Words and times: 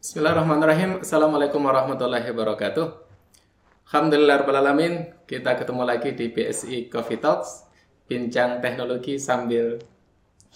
Bismillahirrahmanirrahim. 0.00 1.04
Assalamualaikum 1.04 1.60
warahmatullahi 1.60 2.24
wabarakatuh. 2.32 2.88
Alhamdulillahirrahmanirrahim. 3.84 5.12
Kita 5.28 5.60
ketemu 5.60 5.82
lagi 5.84 6.16
di 6.16 6.32
BSI 6.32 6.88
Coffee 6.88 7.20
Talks. 7.20 7.68
Bincang 8.08 8.64
teknologi 8.64 9.20
sambil 9.20 9.76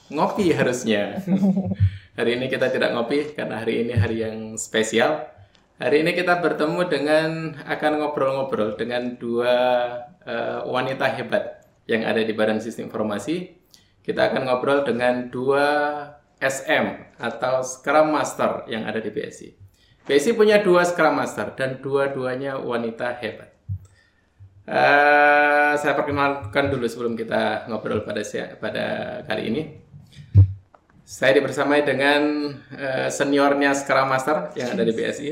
ngopi 0.08 0.48
harusnya. 0.48 1.20
hari 2.16 2.40
ini 2.40 2.48
kita 2.48 2.72
tidak 2.72 2.96
ngopi 2.96 3.36
karena 3.36 3.60
hari 3.60 3.84
ini 3.84 3.92
hari 3.92 4.24
yang 4.24 4.56
spesial. 4.56 5.28
Hari 5.76 6.08
ini 6.08 6.16
kita 6.16 6.40
bertemu 6.40 6.80
dengan 6.88 7.52
akan 7.68 8.00
ngobrol-ngobrol 8.00 8.80
dengan 8.80 9.20
dua 9.20 9.56
uh, 10.24 10.64
wanita 10.64 11.20
hebat 11.20 11.68
yang 11.84 12.00
ada 12.08 12.24
di 12.24 12.32
Badan 12.32 12.64
Sistem 12.64 12.88
Informasi. 12.88 13.52
Kita 14.00 14.24
akan 14.32 14.48
ngobrol 14.48 14.88
dengan 14.88 15.28
dua 15.28 15.68
SM 16.44 17.16
atau 17.16 17.64
Scrum 17.64 18.12
Master 18.12 18.68
yang 18.68 18.84
ada 18.84 19.00
di 19.00 19.08
BSI. 19.08 19.48
BSI 20.04 20.36
punya 20.36 20.60
dua 20.60 20.84
Scrum 20.84 21.16
Master 21.16 21.56
dan 21.56 21.80
dua-duanya 21.80 22.60
wanita 22.60 23.16
hebat. 23.24 23.56
Uh, 24.64 25.76
saya 25.76 25.92
perkenalkan 25.92 26.72
dulu 26.72 26.88
sebelum 26.88 27.16
kita 27.16 27.68
ngobrol 27.68 28.04
pada 28.04 28.20
pada 28.60 28.86
kali 29.24 29.42
ini. 29.48 29.62
Saya 31.04 31.36
dibersamai 31.36 31.84
dengan 31.84 32.52
uh, 32.72 33.08
seniornya 33.08 33.72
Scrum 33.72 34.08
Master 34.08 34.52
yang 34.56 34.76
ada 34.76 34.84
di 34.84 34.92
BSI. 34.92 35.30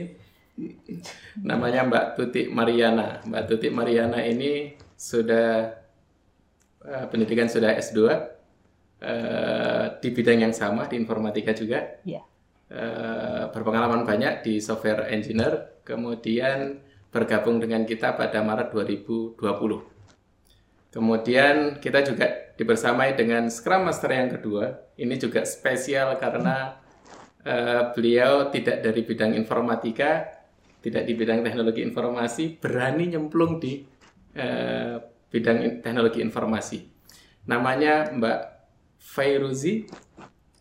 Namanya 1.45 1.85
Mbak 1.89 2.05
Tuti 2.17 2.43
Mariana. 2.49 3.21
Mbak 3.25 3.43
Tuti 3.49 3.69
Mariana 3.69 4.21
ini 4.25 4.77
sudah 4.97 5.69
uh, 6.85 7.05
pendidikan 7.13 7.49
sudah 7.49 7.77
S2 7.77 8.32
uh, 9.03 9.99
di 9.99 10.09
bidang 10.15 10.47
yang 10.47 10.55
sama 10.55 10.87
di 10.87 10.95
informatika 10.97 11.51
juga. 11.53 11.99
Yeah. 12.07 12.23
Iya. 12.23 12.23
Uh, 12.73 13.45
berpengalaman 13.53 14.09
banyak 14.09 14.41
di 14.49 14.57
software 14.57 15.05
engineer, 15.13 15.85
kemudian 15.85 16.81
bergabung 17.13 17.61
dengan 17.61 17.85
kita 17.85 18.17
pada 18.17 18.41
Maret 18.41 18.73
2020. 18.73 19.37
Kemudian 20.93 21.77
kita 21.81 22.01
juga 22.01 22.53
dibersamai 22.57 23.13
dengan 23.13 23.53
Scrum 23.53 23.85
Master 23.85 24.13
yang 24.13 24.33
kedua. 24.33 24.93
Ini 24.97 25.21
juga 25.21 25.45
spesial 25.45 26.17
karena 26.17 26.81
uh, 27.45 27.93
beliau 27.93 28.49
tidak 28.49 28.81
dari 28.81 29.05
bidang 29.05 29.37
informatika, 29.37 30.33
tidak 30.81 31.05
di 31.05 31.13
bidang 31.13 31.45
teknologi 31.45 31.85
informasi, 31.85 32.57
berani 32.57 33.13
nyemplung 33.13 33.61
di 33.61 33.85
uh, 34.37 34.97
bidang 35.29 35.85
teknologi 35.85 36.21
informasi. 36.25 36.79
Namanya 37.49 38.13
Mbak 38.13 38.52
Fairuzi 39.03 39.91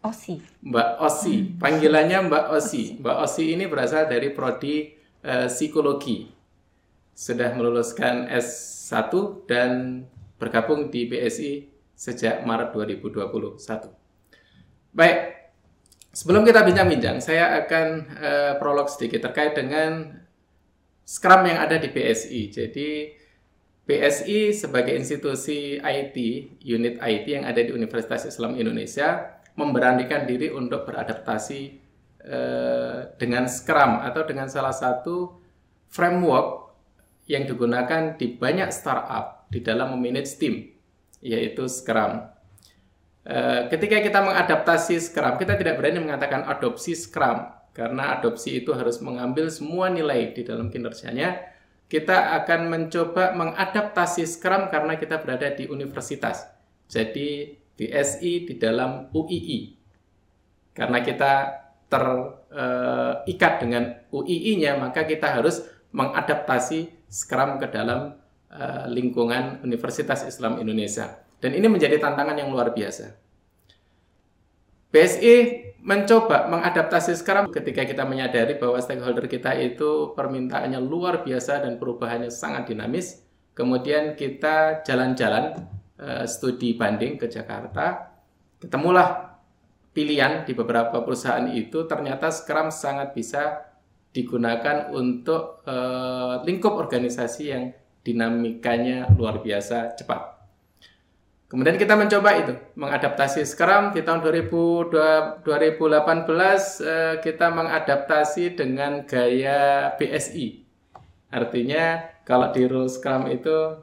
Osi. 0.01 0.41
Mbak 0.65 0.89
Osi, 0.97 1.53
panggilannya 1.61 2.25
Mbak 2.25 2.45
Osi. 2.57 2.97
Mbak 2.97 3.17
Osi 3.21 3.53
ini 3.53 3.69
berasal 3.69 4.09
dari 4.09 4.33
prodi 4.33 4.97
uh, 5.21 5.45
psikologi. 5.45 6.25
Sudah 7.13 7.53
meluluskan 7.53 8.25
S1 8.25 9.13
dan 9.45 10.01
bergabung 10.41 10.89
di 10.89 11.05
BSI 11.05 11.69
sejak 11.93 12.41
Maret 12.49 12.73
2021. 12.73 13.61
Baik, 14.89 15.17
sebelum 16.09 16.41
kita 16.41 16.65
bincang-bincang, 16.65 17.21
saya 17.21 17.61
akan 17.61 17.87
uh, 18.17 18.53
prolog 18.57 18.89
sedikit 18.89 19.29
terkait 19.29 19.53
dengan 19.53 20.17
Scrum 21.05 21.45
yang 21.45 21.61
ada 21.61 21.77
di 21.77 21.93
BSI. 21.93 22.49
Jadi 22.49 22.89
BSI 23.81 24.53
sebagai 24.53 24.93
institusi 24.93 25.81
IT, 25.81 26.17
unit 26.61 27.01
IT 27.01 27.25
yang 27.27 27.45
ada 27.49 27.59
di 27.59 27.73
Universitas 27.73 28.29
Islam 28.29 28.53
Indonesia, 28.55 29.41
memberanikan 29.57 30.29
diri 30.29 30.53
untuk 30.53 30.85
beradaptasi 30.85 31.61
eh, 32.21 32.99
dengan 33.17 33.49
Scrum 33.49 34.05
atau 34.05 34.21
dengan 34.23 34.47
salah 34.47 34.71
satu 34.71 35.41
framework 35.89 36.71
yang 37.25 37.49
digunakan 37.49 38.15
di 38.15 38.37
banyak 38.37 38.69
startup 38.69 39.49
di 39.51 39.59
dalam 39.59 39.97
memanage 39.97 40.37
tim, 40.37 40.71
yaitu 41.19 41.67
Scrum. 41.67 42.21
Eh, 43.21 43.61
ketika 43.69 44.01
kita 44.01 44.19
mengadaptasi 44.23 44.97
Scrum, 44.97 45.37
kita 45.41 45.57
tidak 45.57 45.77
berani 45.81 46.01
mengatakan 46.01 46.45
adopsi 46.47 46.93
Scrum, 46.93 47.49
karena 47.73 48.17
adopsi 48.17 48.61
itu 48.63 48.73
harus 48.73 48.97
mengambil 49.03 49.51
semua 49.51 49.89
nilai 49.93 50.33
di 50.33 50.41
dalam 50.41 50.73
kinerjanya, 50.73 51.37
kita 51.91 52.39
akan 52.39 52.71
mencoba 52.71 53.35
mengadaptasi 53.35 54.23
Scrum 54.23 54.71
karena 54.71 54.95
kita 54.95 55.19
berada 55.19 55.51
di 55.51 55.67
universitas. 55.67 56.47
Jadi 56.87 57.51
BSI 57.75 58.47
di 58.47 58.55
dalam 58.55 59.11
UII. 59.11 59.75
Karena 60.71 61.03
kita 61.03 61.51
terikat 61.91 63.53
dengan 63.59 63.91
UII-nya, 64.07 64.79
maka 64.79 65.03
kita 65.03 65.35
harus 65.35 65.67
mengadaptasi 65.91 67.11
Scrum 67.11 67.59
ke 67.59 67.67
dalam 67.67 68.15
eh, 68.47 68.87
lingkungan 68.87 69.59
Universitas 69.59 70.23
Islam 70.23 70.63
Indonesia. 70.63 71.19
Dan 71.43 71.59
ini 71.59 71.67
menjadi 71.67 71.99
tantangan 71.99 72.39
yang 72.39 72.55
luar 72.55 72.71
biasa. 72.71 73.19
BSI 74.91 75.35
mencoba 75.81 76.45
mengadaptasi 76.51 77.17
sekarang 77.17 77.49
ketika 77.49 77.87
kita 77.87 78.05
menyadari 78.05 78.59
bahwa 78.59 78.77
stakeholder 78.77 79.25
kita 79.25 79.57
itu 79.57 80.13
permintaannya 80.13 80.77
luar 80.77 81.25
biasa 81.25 81.65
dan 81.65 81.81
perubahannya 81.81 82.29
sangat 82.29 82.69
dinamis. 82.69 83.25
Kemudian 83.57 84.13
kita 84.13 84.85
jalan-jalan 84.85 85.67
uh, 85.99 86.23
studi 86.27 86.77
banding 86.77 87.17
ke 87.17 87.27
Jakarta, 87.27 88.13
ketemulah 88.61 89.41
pilihan 89.91 90.47
di 90.47 90.55
beberapa 90.55 91.03
perusahaan 91.03 91.47
itu 91.51 91.83
ternyata 91.87 92.31
Scrum 92.31 92.71
sangat 92.71 93.11
bisa 93.11 93.73
digunakan 94.11 94.91
untuk 94.91 95.63
uh, 95.67 96.43
lingkup 96.43 96.75
organisasi 96.75 97.43
yang 97.47 97.71
dinamikanya 98.03 99.07
luar 99.15 99.39
biasa 99.39 99.95
cepat. 99.95 100.40
Kemudian 101.51 101.75
kita 101.75 101.99
mencoba 101.99 102.31
itu, 102.39 102.55
mengadaptasi 102.79 103.43
Scrum 103.43 103.91
di 103.91 104.07
tahun 104.07 104.23
2018 104.23 105.43
eh, 105.43 107.15
kita 107.19 107.51
mengadaptasi 107.51 108.55
dengan 108.55 109.03
gaya 109.03 109.91
BSI. 109.99 110.63
Artinya 111.27 112.07
kalau 112.23 112.55
di 112.55 112.63
rule 112.63 112.87
Scrum 112.87 113.27
itu 113.27 113.75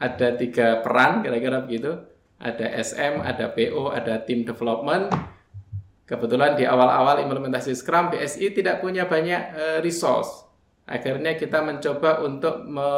ada 0.00 0.28
tiga 0.40 0.80
peran 0.80 1.20
kira-kira 1.20 1.60
begitu. 1.68 2.00
Ada 2.40 2.64
SM, 2.80 3.20
ada 3.20 3.52
PO, 3.52 3.92
ada 3.92 4.16
Team 4.24 4.48
Development. 4.48 5.12
Kebetulan 6.08 6.56
di 6.56 6.64
awal-awal 6.64 7.20
implementasi 7.20 7.76
Scrum, 7.76 8.08
BSI 8.08 8.56
tidak 8.56 8.80
punya 8.80 9.04
banyak 9.04 9.42
uh, 9.52 9.78
resource. 9.84 10.48
Akhirnya 10.88 11.36
kita 11.36 11.60
mencoba 11.60 12.24
untuk 12.24 12.64
me 12.64 12.88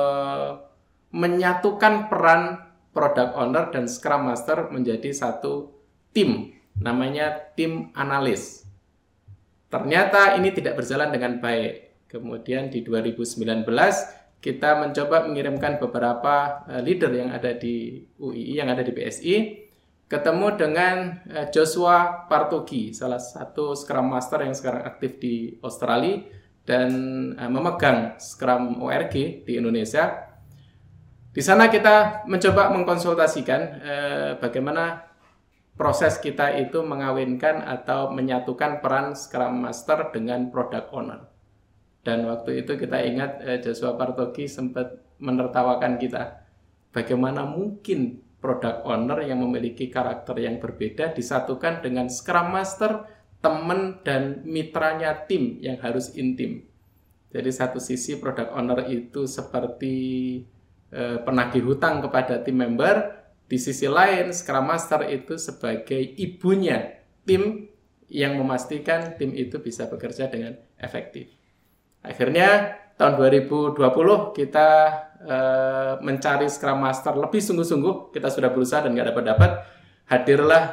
menyatukan 1.08 2.12
peran 2.12 2.67
product 2.92 3.36
owner 3.36 3.70
dan 3.70 3.84
scrum 3.86 4.28
master 4.28 4.72
menjadi 4.72 5.12
satu 5.12 5.70
tim 6.12 6.54
namanya 6.78 7.52
tim 7.54 7.90
analis. 7.94 8.64
Ternyata 9.68 10.38
ini 10.40 10.48
tidak 10.54 10.80
berjalan 10.80 11.12
dengan 11.12 11.42
baik. 11.42 12.08
Kemudian 12.08 12.72
di 12.72 12.80
2019 12.80 13.68
kita 14.40 14.80
mencoba 14.80 15.28
mengirimkan 15.28 15.76
beberapa 15.76 16.64
eh, 16.70 16.80
leader 16.80 17.12
yang 17.12 17.30
ada 17.34 17.52
di 17.52 18.06
UII, 18.16 18.64
yang 18.64 18.70
ada 18.72 18.80
di 18.80 18.94
BSI, 18.94 19.36
ketemu 20.08 20.46
dengan 20.56 20.96
eh, 21.28 21.46
Joshua 21.52 22.24
Partogi, 22.30 22.96
salah 22.96 23.20
satu 23.20 23.76
Scrum 23.76 24.08
Master 24.08 24.46
yang 24.46 24.56
sekarang 24.56 24.88
aktif 24.88 25.20
di 25.20 25.58
Australia 25.60 26.24
dan 26.64 26.90
eh, 27.36 27.50
memegang 27.50 28.16
Scrum 28.16 28.80
ORG 28.80 29.44
di 29.44 29.52
Indonesia 29.58 30.27
di 31.38 31.42
sana 31.46 31.70
kita 31.70 32.26
mencoba 32.26 32.74
mengkonsultasikan 32.74 33.60
eh, 33.78 34.30
bagaimana 34.42 35.06
proses 35.78 36.18
kita 36.18 36.50
itu 36.58 36.82
mengawinkan 36.82 37.62
atau 37.62 38.10
menyatukan 38.10 38.82
peran 38.82 39.14
Scrum 39.14 39.62
Master 39.62 40.10
dengan 40.10 40.50
Product 40.50 40.90
Owner. 40.90 41.30
Dan 42.02 42.26
waktu 42.26 42.66
itu 42.66 42.74
kita 42.74 42.98
ingat 43.06 43.38
eh, 43.46 43.62
Joshua 43.62 43.94
Partogi 43.94 44.50
sempat 44.50 44.98
menertawakan 45.22 46.02
kita. 46.02 46.42
Bagaimana 46.90 47.46
mungkin 47.46 48.18
Product 48.42 48.82
Owner 48.82 49.22
yang 49.22 49.38
memiliki 49.38 49.86
karakter 49.94 50.42
yang 50.42 50.58
berbeda 50.58 51.14
disatukan 51.14 51.86
dengan 51.86 52.10
Scrum 52.10 52.50
Master, 52.50 53.06
teman 53.38 54.02
dan 54.02 54.42
mitranya 54.42 55.14
tim 55.30 55.62
yang 55.62 55.78
harus 55.86 56.18
intim. 56.18 56.66
Jadi 57.30 57.50
satu 57.54 57.78
sisi 57.78 58.18
Product 58.18 58.50
Owner 58.58 58.90
itu 58.90 59.30
seperti 59.30 59.94
eh, 60.92 61.18
penagih 61.22 61.64
hutang 61.64 62.00
kepada 62.04 62.40
tim 62.42 62.58
member, 62.58 63.18
di 63.48 63.56
sisi 63.56 63.88
lain 63.88 64.28
Scrum 64.30 64.68
Master 64.68 65.08
itu 65.08 65.40
sebagai 65.40 65.96
ibunya 65.96 67.00
tim 67.24 67.68
yang 68.08 68.36
memastikan 68.36 69.16
tim 69.16 69.32
itu 69.32 69.60
bisa 69.60 69.88
bekerja 69.88 70.28
dengan 70.28 70.56
efektif. 70.80 71.32
Akhirnya 72.04 72.76
tahun 73.00 73.16
2020 73.16 73.78
kita 74.36 74.68
eh, 75.24 75.92
mencari 76.04 76.48
Scrum 76.48 76.80
Master 76.80 77.16
lebih 77.16 77.40
sungguh-sungguh, 77.40 78.12
kita 78.12 78.28
sudah 78.28 78.52
berusaha 78.52 78.84
dan 78.84 78.92
nggak 78.92 79.16
dapat 79.16 79.24
dapat, 79.24 79.50
hadirlah 80.08 80.64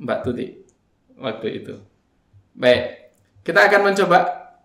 Mbak 0.00 0.18
Tuti 0.24 0.48
waktu 1.20 1.48
itu. 1.62 1.74
Baik, 2.54 3.12
kita 3.42 3.66
akan 3.68 3.80
mencoba 3.92 4.18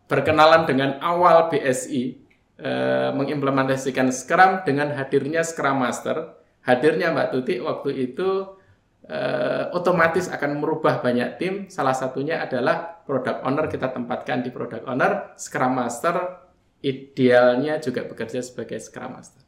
berkenalan 0.10 0.66
dengan 0.66 0.98
awal 1.04 1.52
BSI 1.54 2.29
eh, 2.60 3.12
mengimplementasikan 3.16 4.12
Scrum 4.12 4.68
dengan 4.68 4.92
hadirnya 4.94 5.42
Scrum 5.42 5.80
Master. 5.80 6.36
Hadirnya 6.68 7.16
Mbak 7.16 7.30
Tuti 7.32 7.56
waktu 7.64 8.12
itu 8.12 8.60
eh, 9.08 9.72
otomatis 9.72 10.28
akan 10.28 10.60
merubah 10.60 11.00
banyak 11.00 11.40
tim. 11.40 11.54
Salah 11.72 11.96
satunya 11.96 12.44
adalah 12.44 13.02
product 13.08 13.42
owner 13.48 13.66
kita 13.72 13.90
tempatkan 13.90 14.44
di 14.44 14.52
product 14.52 14.86
owner, 14.86 15.34
Scrum 15.40 15.74
Master 15.80 16.46
idealnya 16.80 17.80
juga 17.84 18.08
bekerja 18.08 18.40
sebagai 18.40 18.80
Scrum 18.80 19.18
Master. 19.18 19.44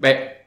Baik, 0.00 0.40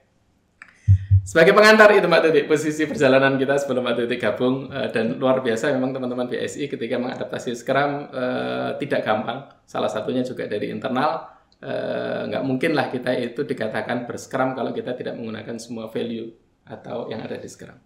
sebagai 1.24 1.56
pengantar 1.56 1.88
itu 1.96 2.04
Mbak 2.04 2.22
Tuti, 2.28 2.42
posisi 2.44 2.84
perjalanan 2.84 3.40
kita 3.40 3.56
sebelum 3.56 3.88
Mbak 3.88 3.96
Tuti 3.96 4.16
gabung 4.20 4.68
uh, 4.68 4.92
dan 4.92 5.16
luar 5.16 5.40
biasa 5.40 5.72
memang 5.72 5.96
teman-teman 5.96 6.28
BSI 6.28 6.68
ketika 6.68 7.00
mengadaptasi 7.00 7.56
Scrum 7.56 8.12
uh, 8.12 8.76
tidak 8.76 9.08
gampang. 9.08 9.48
Salah 9.64 9.88
satunya 9.88 10.22
juga 10.28 10.52
dari 10.52 10.68
internal. 10.68 11.33
Uh, 11.64 12.28
nggak 12.28 12.44
mungkin 12.44 12.76
lah 12.76 12.92
kita 12.92 13.16
itu 13.16 13.48
dikatakan 13.48 14.04
berscrum 14.04 14.52
kalau 14.52 14.76
kita 14.76 15.00
tidak 15.00 15.16
menggunakan 15.16 15.56
semua 15.56 15.88
value 15.88 16.28
atau 16.68 17.08
yang 17.08 17.24
ada 17.24 17.40
di 17.40 17.48
Scrum. 17.48 17.80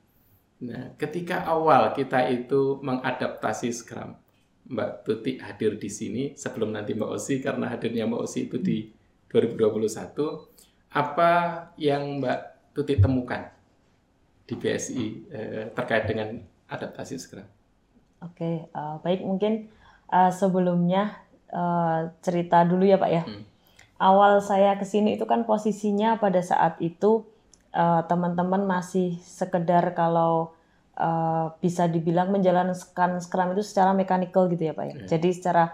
Nah, 0.65 0.97
ketika 0.97 1.45
awal 1.45 1.94
kita 1.94 2.25
itu 2.25 2.81
mengadaptasi 2.81 3.69
Scrum, 3.69 4.18
Mbak 4.68 5.06
Tuti 5.06 5.38
hadir 5.38 5.77
di 5.77 5.89
sini 5.94 6.24
sebelum 6.33 6.74
nanti 6.74 6.97
Mbak 6.97 7.12
Osi 7.13 7.38
karena 7.39 7.69
hadirnya 7.69 8.09
Mbak 8.09 8.21
Osi 8.25 8.50
itu 8.50 8.57
di 8.57 8.89
2021. 9.29 10.89
Apa 10.97 11.31
yang 11.77 12.18
Mbak 12.18 12.74
Tuti 12.74 12.97
temukan 12.97 13.53
di 14.47 14.56
BSI 14.56 15.06
eh, 15.29 15.65
terkait 15.75 16.09
dengan 16.09 16.41
adaptasi 16.65 17.15
Scrum? 17.21 17.47
Oke, 18.25 18.65
uh, 18.74 18.97
baik 19.06 19.21
mungkin 19.21 19.69
uh, 20.09 20.33
sebelumnya 20.33 21.21
uh, 21.53 22.09
cerita 22.25 22.65
dulu 22.65 22.81
ya 22.81 22.97
Pak 22.97 23.12
ya. 23.13 23.24
Hmm. 23.29 23.45
Awal 23.98 24.46
saya 24.46 24.78
ke 24.78 24.86
sini 24.86 25.18
itu 25.18 25.26
kan 25.26 25.46
posisinya 25.50 26.22
pada 26.22 26.42
saat 26.46 26.78
itu 26.82 27.26
teman-teman 28.10 28.66
uh, 28.66 28.70
masih 28.78 29.18
sekedar 29.22 29.94
kalau 29.94 30.58
uh, 30.98 31.54
bisa 31.62 31.86
dibilang 31.86 32.34
menjalankan 32.34 33.22
Scrum 33.22 33.54
itu 33.54 33.64
secara 33.66 33.94
mekanikal 33.94 34.50
gitu 34.50 34.70
ya 34.70 34.74
Pak 34.74 34.86
ya. 34.86 34.96
Hmm. 34.98 35.08
Jadi 35.10 35.30
secara 35.34 35.66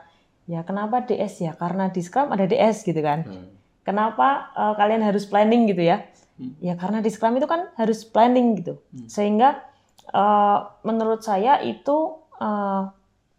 ya 0.44 0.64
kenapa 0.68 1.04
DS 1.08 1.48
ya? 1.48 1.52
Karena 1.56 1.88
di 1.88 2.02
Scrum 2.04 2.32
ada 2.36 2.44
DS 2.44 2.84
gitu 2.84 3.00
kan. 3.00 3.24
Hmm. 3.24 3.48
Kenapa 3.84 4.52
uh, 4.56 4.74
kalian 4.76 5.04
harus 5.04 5.28
planning 5.28 5.68
gitu 5.72 5.84
ya? 5.84 6.04
Hmm. 6.36 6.56
Ya 6.60 6.76
karena 6.76 7.00
di 7.00 7.12
Scrum 7.12 7.40
itu 7.40 7.48
kan 7.48 7.72
harus 7.80 8.04
planning 8.04 8.60
gitu. 8.60 8.80
Hmm. 8.92 9.08
Sehingga 9.08 9.64
uh, 10.12 10.80
menurut 10.84 11.24
saya 11.24 11.64
itu 11.64 12.20
uh, 12.40 12.92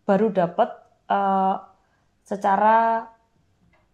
baru 0.09 0.33
dapat 0.33 0.73
uh, 1.09 1.61
secara 2.25 3.09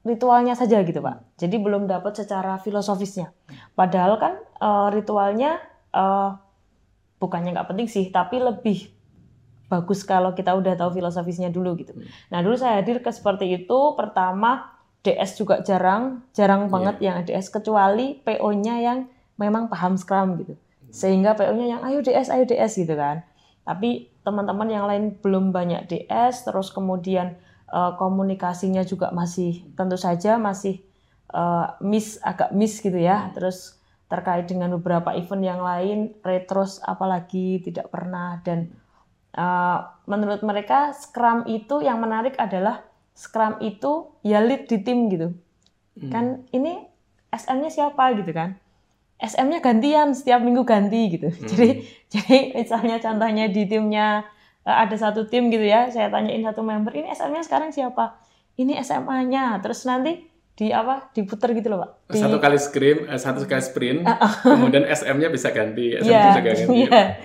ritualnya 0.00 0.56
saja 0.56 0.80
gitu 0.80 1.00
pak. 1.04 1.36
Jadi 1.36 1.60
belum 1.60 1.84
dapat 1.84 2.16
secara 2.16 2.56
filosofisnya. 2.60 3.32
Padahal 3.76 4.16
kan 4.16 4.32
uh, 4.60 4.88
ritualnya 4.88 5.60
uh, 5.92 6.36
bukannya 7.20 7.52
nggak 7.52 7.68
penting 7.68 7.88
sih, 7.88 8.08
tapi 8.08 8.40
lebih 8.40 8.88
bagus 9.70 10.02
kalau 10.02 10.34
kita 10.34 10.56
udah 10.56 10.74
tahu 10.74 10.98
filosofisnya 10.98 11.52
dulu 11.52 11.78
gitu. 11.78 11.94
Nah 12.32 12.42
dulu 12.42 12.58
saya 12.58 12.80
hadir 12.80 13.04
ke 13.04 13.12
seperti 13.12 13.64
itu. 13.64 13.78
Pertama 13.94 14.72
DS 15.04 15.36
juga 15.36 15.60
jarang, 15.62 16.24
jarang 16.32 16.66
yeah. 16.66 16.72
banget 16.72 16.96
yang 17.00 17.16
DS 17.24 17.48
kecuali 17.52 18.20
PO-nya 18.20 18.74
yang 18.82 18.98
memang 19.36 19.68
paham 19.68 19.96
Scrum 20.00 20.40
gitu. 20.40 20.56
Sehingga 20.90 21.38
PO-nya 21.38 21.78
yang 21.78 21.80
ayo 21.86 22.02
DS, 22.02 22.28
ayo 22.32 22.44
DS 22.48 22.72
gitu 22.76 22.96
kan. 22.96 23.22
Tapi 23.62 24.10
teman-teman 24.26 24.68
yang 24.68 24.84
lain 24.90 25.16
belum 25.22 25.54
banyak 25.54 25.86
DS, 25.88 26.48
terus 26.48 26.74
kemudian 26.74 27.38
uh, 27.70 27.94
komunikasinya 27.96 28.82
juga 28.82 29.14
masih 29.14 29.64
tentu 29.78 29.96
saja 29.96 30.36
masih 30.36 30.82
uh, 31.32 31.78
miss 31.80 32.18
agak 32.20 32.50
miss 32.52 32.82
gitu 32.82 32.98
ya. 32.98 33.30
Terus 33.32 33.78
terkait 34.10 34.50
dengan 34.50 34.74
beberapa 34.74 35.14
event 35.14 35.44
yang 35.46 35.62
lain, 35.62 35.98
retros 36.26 36.82
apalagi 36.82 37.62
tidak 37.62 37.94
pernah 37.94 38.42
dan 38.42 38.74
uh, 39.38 39.86
menurut 40.10 40.42
mereka 40.42 40.90
Scrum 40.90 41.46
itu 41.46 41.78
yang 41.82 42.02
menarik 42.02 42.34
adalah 42.38 42.82
Scrum 43.14 43.62
itu 43.62 44.10
ya 44.26 44.42
lead 44.42 44.66
di 44.66 44.78
tim 44.82 45.06
gitu. 45.06 45.34
Hmm. 45.98 46.10
Kan 46.10 46.24
ini 46.50 46.86
SM-nya 47.30 47.70
siapa 47.70 48.10
gitu 48.18 48.34
kan? 48.34 48.58
SM-nya 49.20 49.60
gantian 49.60 50.16
setiap 50.16 50.40
minggu 50.40 50.64
ganti 50.66 51.14
gitu. 51.14 51.28
Hmm. 51.38 51.46
Jadi 51.46 51.68
jadi 52.10 52.36
misalnya 52.56 52.96
contohnya 52.98 53.46
di 53.46 53.62
timnya 53.70 54.26
eh, 54.26 54.30
ada 54.76 54.94
satu 54.94 55.26
tim 55.26 55.50
gitu 55.50 55.66
ya, 55.66 55.90
saya 55.90 56.12
tanyain 56.12 56.42
satu 56.46 56.62
member 56.62 56.94
ini 56.94 57.10
SM-nya 57.10 57.42
sekarang 57.42 57.74
siapa? 57.74 58.20
Ini 58.54 58.78
SMA-nya. 58.84 59.58
Terus 59.64 59.82
nanti 59.88 60.30
di 60.60 60.68
apa 60.76 61.08
diputer 61.16 61.56
gitu 61.56 61.72
loh 61.72 61.80
pak 61.80 62.12
di... 62.12 62.20
satu 62.20 62.36
kali 62.36 62.60
screen 62.60 63.08
eh, 63.08 63.16
satu 63.16 63.48
kali 63.48 63.64
sprint 63.64 64.04
ah, 64.10 64.20
ah. 64.20 64.32
kemudian 64.44 64.84
SM-nya 64.84 65.32
bisa 65.32 65.48
ganti 65.56 65.96
SM 65.96 66.04
yeah, 66.04 66.36
bisa 66.36 66.40
ganti 66.44 66.78
yeah. 66.84 67.16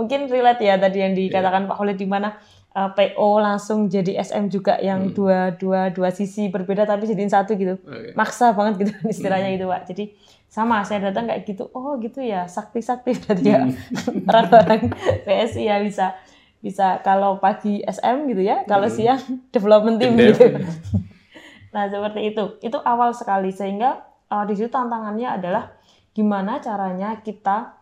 mungkin 0.00 0.32
relate 0.32 0.64
ya 0.64 0.80
tadi 0.80 1.04
yang 1.04 1.12
dikatakan 1.12 1.68
yeah. 1.68 1.70
Pak 1.70 1.76
Khalid 1.76 1.98
di 2.00 2.08
mana 2.08 2.40
uh, 2.72 2.88
eh, 2.96 3.12
PO 3.12 3.28
langsung 3.36 3.92
jadi 3.92 4.16
SM 4.24 4.48
juga 4.48 4.80
yang 4.80 5.10
hmm. 5.10 5.14
dua 5.14 5.38
dua 5.60 5.92
dua 5.92 6.08
sisi 6.08 6.48
berbeda 6.48 6.88
tapi 6.88 7.04
jadiin 7.04 7.28
satu 7.28 7.52
gitu 7.52 7.76
okay. 7.84 8.16
maksa 8.16 8.56
banget 8.56 8.88
gitu 8.88 8.92
istilahnya 9.12 9.52
hmm. 9.52 9.56
gitu 9.60 9.66
pak 9.68 9.82
jadi 9.90 10.04
sama 10.50 10.82
saya 10.82 11.12
datang 11.12 11.28
kayak 11.30 11.46
gitu 11.46 11.68
oh 11.76 12.00
gitu 12.00 12.24
ya 12.24 12.48
sakti 12.48 12.80
sakti 12.80 13.12
berarti 13.12 13.44
ya 13.44 13.68
hmm. 13.68 14.24
orang-orang 14.24 14.88
PSI 15.28 15.68
ya 15.68 15.76
bisa 15.84 16.16
bisa 16.60 17.00
kalau 17.00 17.40
pagi 17.40 17.80
SM 17.84 18.28
gitu 18.28 18.44
ya 18.44 18.64
kalau 18.68 18.88
hmm. 18.88 18.96
siang 18.96 19.22
development 19.54 19.96
team 20.00 20.16
gitu 20.16 20.60
nah 21.74 21.86
seperti 21.86 22.34
itu 22.34 22.44
itu 22.60 22.78
awal 22.82 23.16
sekali 23.16 23.52
sehingga 23.52 24.04
uh, 24.28 24.44
di 24.44 24.54
situ 24.56 24.68
tantangannya 24.68 25.40
adalah 25.40 25.72
gimana 26.12 26.58
caranya 26.58 27.22
kita 27.22 27.78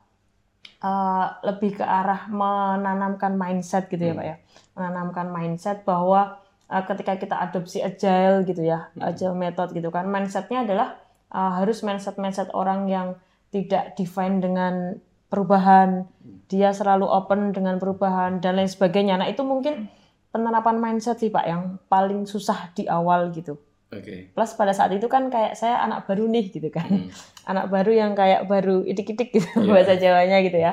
uh, 0.85 1.27
lebih 1.43 1.81
ke 1.81 1.85
arah 1.85 2.29
menanamkan 2.29 3.35
mindset 3.35 3.89
gitu 3.89 4.13
ya 4.13 4.15
hmm. 4.15 4.21
pak 4.21 4.27
ya 4.27 4.37
menanamkan 4.79 5.27
mindset 5.35 5.83
bahwa 5.83 6.39
uh, 6.71 6.85
ketika 6.87 7.17
kita 7.19 7.37
adopsi 7.41 7.83
agile 7.83 8.45
gitu 8.45 8.63
ya, 8.63 8.93
hmm. 8.95 9.03
agile 9.03 9.35
method 9.35 9.75
gitu 9.75 9.91
kan, 9.91 10.07
mindsetnya 10.07 10.63
adalah 10.63 10.89
uh, 11.33 11.59
harus 11.59 11.83
mindset 11.83 12.17
mindset 12.21 12.49
orang 12.55 12.87
yang 12.87 13.19
tidak 13.49 13.97
define 13.97 14.39
dengan 14.39 15.01
perubahan, 15.29 16.09
hmm. 16.09 16.49
dia 16.49 16.73
selalu 16.73 17.09
open 17.09 17.53
dengan 17.53 17.77
perubahan 17.77 18.41
dan 18.43 18.59
lain 18.59 18.69
sebagainya. 18.69 19.21
Nah 19.21 19.29
itu 19.29 19.45
mungkin 19.45 19.89
penerapan 20.29 20.77
mindset 20.77 21.21
sih 21.21 21.33
pak 21.33 21.45
yang 21.49 21.81
paling 21.89 22.29
susah 22.29 22.73
di 22.77 22.85
awal 22.85 23.33
gitu. 23.33 23.57
Okay. 23.89 24.29
Plus 24.37 24.53
pada 24.53 24.77
saat 24.77 24.93
itu 24.93 25.09
kan 25.09 25.33
kayak 25.33 25.57
saya 25.57 25.81
anak 25.81 26.05
baru 26.05 26.29
nih 26.29 26.53
gitu 26.53 26.69
kan, 26.69 26.89
hmm. 26.89 27.09
anak 27.51 27.73
baru 27.73 27.93
yang 27.93 28.13
kayak 28.13 28.45
baru 28.45 28.85
itik-itik 28.85 29.33
gitu 29.33 29.49
yeah. 29.65 29.73
bahasa 29.73 29.95
Jawanya 29.97 30.39
gitu 30.45 30.59
ya. 30.61 30.73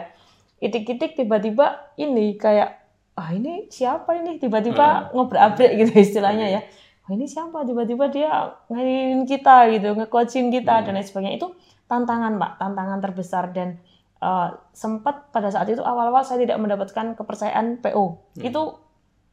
Itik-itik 0.60 1.16
tiba-tiba 1.16 1.96
ini 1.96 2.36
kayak 2.36 2.86
ah 3.16 3.32
ini 3.32 3.72
siapa 3.72 4.12
ini 4.20 4.36
tiba-tiba 4.36 5.08
hmm. 5.08 5.16
ngobrol-abrek 5.16 5.72
gitu 5.80 5.92
istilahnya 5.96 6.60
ya 6.60 6.62
oh, 7.08 7.12
ini 7.16 7.26
siapa 7.26 7.64
tiba-tiba 7.64 8.12
dia 8.12 8.52
ngajarin 8.68 9.24
kita 9.24 9.58
gitu 9.72 9.88
nge-coaching 9.96 10.52
kita 10.52 10.84
hmm. 10.84 10.84
dan 10.84 10.92
lain 11.00 11.08
sebagainya 11.08 11.36
itu 11.40 11.48
tantangan 11.88 12.36
pak 12.36 12.52
tantangan 12.60 13.00
terbesar 13.00 13.44
dan 13.56 13.80
uh, 14.22 14.56
sempat 14.72 15.32
pada 15.32 15.52
saat 15.52 15.68
itu 15.68 15.82
awal-awal 15.84 16.24
saya 16.24 16.44
tidak 16.44 16.60
mendapatkan 16.62 17.16
kepercayaan 17.18 17.82
PO 17.84 18.06
hmm. 18.40 18.44
itu 18.46 18.62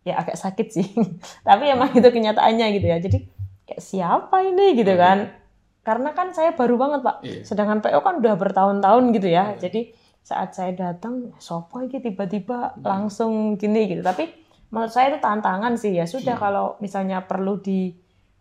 ya 0.03 0.19
agak 0.19 0.35
sakit 0.39 0.67
sih 0.73 0.87
tapi 1.47 1.71
emang 1.71 1.95
itu 1.95 2.09
kenyataannya 2.09 2.67
gitu 2.79 2.87
ya 2.87 2.99
jadi 2.99 3.19
kayak 3.69 3.83
siapa 3.83 4.43
ini 4.43 4.75
gitu 4.75 4.95
hmm. 4.95 5.03
kan 5.03 5.19
karena 5.83 6.15
kan 6.15 6.31
saya 6.31 6.55
baru 6.55 6.79
banget 6.79 7.01
pak 7.03 7.17
yeah. 7.27 7.43
sedangkan 7.43 7.83
PO 7.83 7.99
kan 8.03 8.15
udah 8.23 8.35
bertahun-tahun 8.39 9.05
gitu 9.15 9.29
ya 9.31 9.55
hmm. 9.55 9.59
jadi 9.62 9.81
saat 10.23 10.55
saya 10.55 10.71
datang 10.75 11.35
sopo 11.43 11.83
ini 11.83 11.99
tiba-tiba 11.99 12.79
hmm. 12.79 12.83
langsung 12.87 13.59
gini 13.59 13.91
gitu 13.91 14.03
tapi 14.07 14.31
menurut 14.71 14.95
saya 14.95 15.12
itu 15.15 15.19
tantangan 15.19 15.75
sih 15.75 15.95
ya 15.95 16.07
sudah 16.07 16.39
hmm. 16.39 16.43
kalau 16.43 16.67
misalnya 16.79 17.27
perlu 17.27 17.59
di 17.59 17.95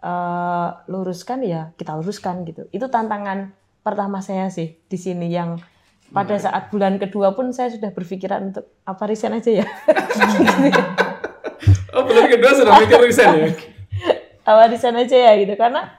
uh, 0.06 0.70
luruskan 0.90 1.42
ya 1.42 1.74
kita 1.78 1.98
luruskan 1.98 2.46
gitu 2.46 2.70
itu 2.70 2.86
tantangan 2.86 3.54
pertama 3.82 4.22
saya 4.22 4.50
sih 4.54 4.78
di 4.86 4.98
sini 4.98 5.34
yang 5.34 5.58
pada 6.12 6.36
hmm. 6.36 6.44
saat 6.44 6.64
bulan 6.68 7.00
kedua 7.00 7.32
pun 7.32 7.56
saya 7.56 7.72
sudah 7.72 7.96
berpikiran 7.96 8.52
untuk 8.52 8.68
apa 8.84 9.04
resign 9.08 9.40
aja 9.40 9.64
ya? 9.64 9.68
Oh 11.92 12.08
bulan 12.08 12.26
kedua 12.32 12.52
sudah 12.56 12.74
mikir 12.80 13.00
resign 13.04 13.34
ya? 13.36 13.50
Apa 14.50 14.72
resign 14.72 14.96
aja 14.96 15.18
ya 15.28 15.32
gitu. 15.38 15.54
Karena 15.60 15.92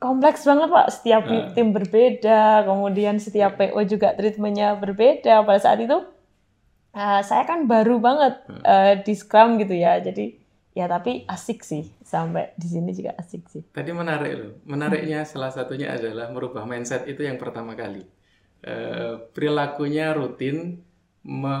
kompleks 0.00 0.48
banget 0.48 0.68
pak. 0.72 0.86
Setiap 0.90 1.22
uh. 1.28 1.52
tim 1.52 1.76
berbeda 1.76 2.64
kemudian 2.64 3.20
setiap 3.20 3.60
PO 3.60 3.80
juga 3.84 4.16
treatmentnya 4.16 4.74
berbeda. 4.80 5.44
Pada 5.44 5.60
saat 5.60 5.78
itu 5.84 6.00
uh, 6.96 7.20
saya 7.20 7.44
kan 7.44 7.68
baru 7.68 8.00
banget 8.00 8.34
uh, 8.64 8.96
di 9.04 9.12
Scrum 9.12 9.60
gitu 9.60 9.76
ya. 9.76 10.00
Jadi 10.00 10.40
ya 10.72 10.88
tapi 10.88 11.28
asik 11.28 11.60
sih. 11.60 11.84
Sampai 12.00 12.56
di 12.56 12.66
sini 12.66 12.96
juga 12.96 13.12
asik 13.20 13.44
sih. 13.52 13.62
Tadi 13.76 13.92
menarik 13.92 14.32
loh. 14.40 14.52
Menariknya 14.64 15.28
salah 15.28 15.52
satunya 15.52 15.92
adalah 15.92 16.32
merubah 16.32 16.64
mindset 16.64 17.04
itu 17.04 17.22
yang 17.28 17.36
pertama 17.36 17.76
kali 17.76 18.08
uh, 18.64 19.28
perilakunya 19.30 20.16
rutin 20.16 20.82
me 21.24 21.56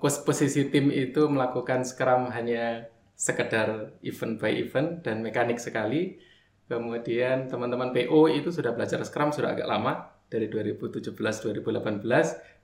posisi 0.00 0.72
tim 0.72 0.88
itu 0.88 1.28
melakukan 1.28 1.84
Scrum 1.84 2.32
hanya 2.32 2.88
sekedar 3.14 3.92
event 4.00 4.40
by 4.40 4.52
event 4.52 5.04
dan 5.04 5.20
mekanik 5.20 5.60
sekali. 5.60 6.16
Kemudian 6.64 7.52
teman-teman 7.52 7.92
PO 7.92 8.32
itu 8.32 8.48
sudah 8.48 8.72
belajar 8.72 9.04
Scrum 9.04 9.28
sudah 9.28 9.52
agak 9.52 9.68
lama 9.68 10.08
dari 10.32 10.48
2017 10.48 11.12
2018 11.12 12.00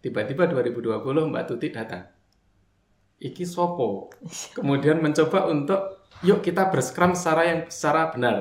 tiba-tiba 0.00 0.48
2020 0.48 1.04
Mbak 1.04 1.44
Tuti 1.44 1.68
datang. 1.68 2.08
Iki 3.20 3.44
sopo. 3.44 4.08
Kemudian 4.56 5.04
mencoba 5.04 5.44
untuk 5.52 6.08
yuk 6.24 6.40
kita 6.40 6.72
berscrum 6.72 7.12
secara 7.12 7.52
yang 7.52 7.60
secara 7.68 8.08
benar. 8.16 8.36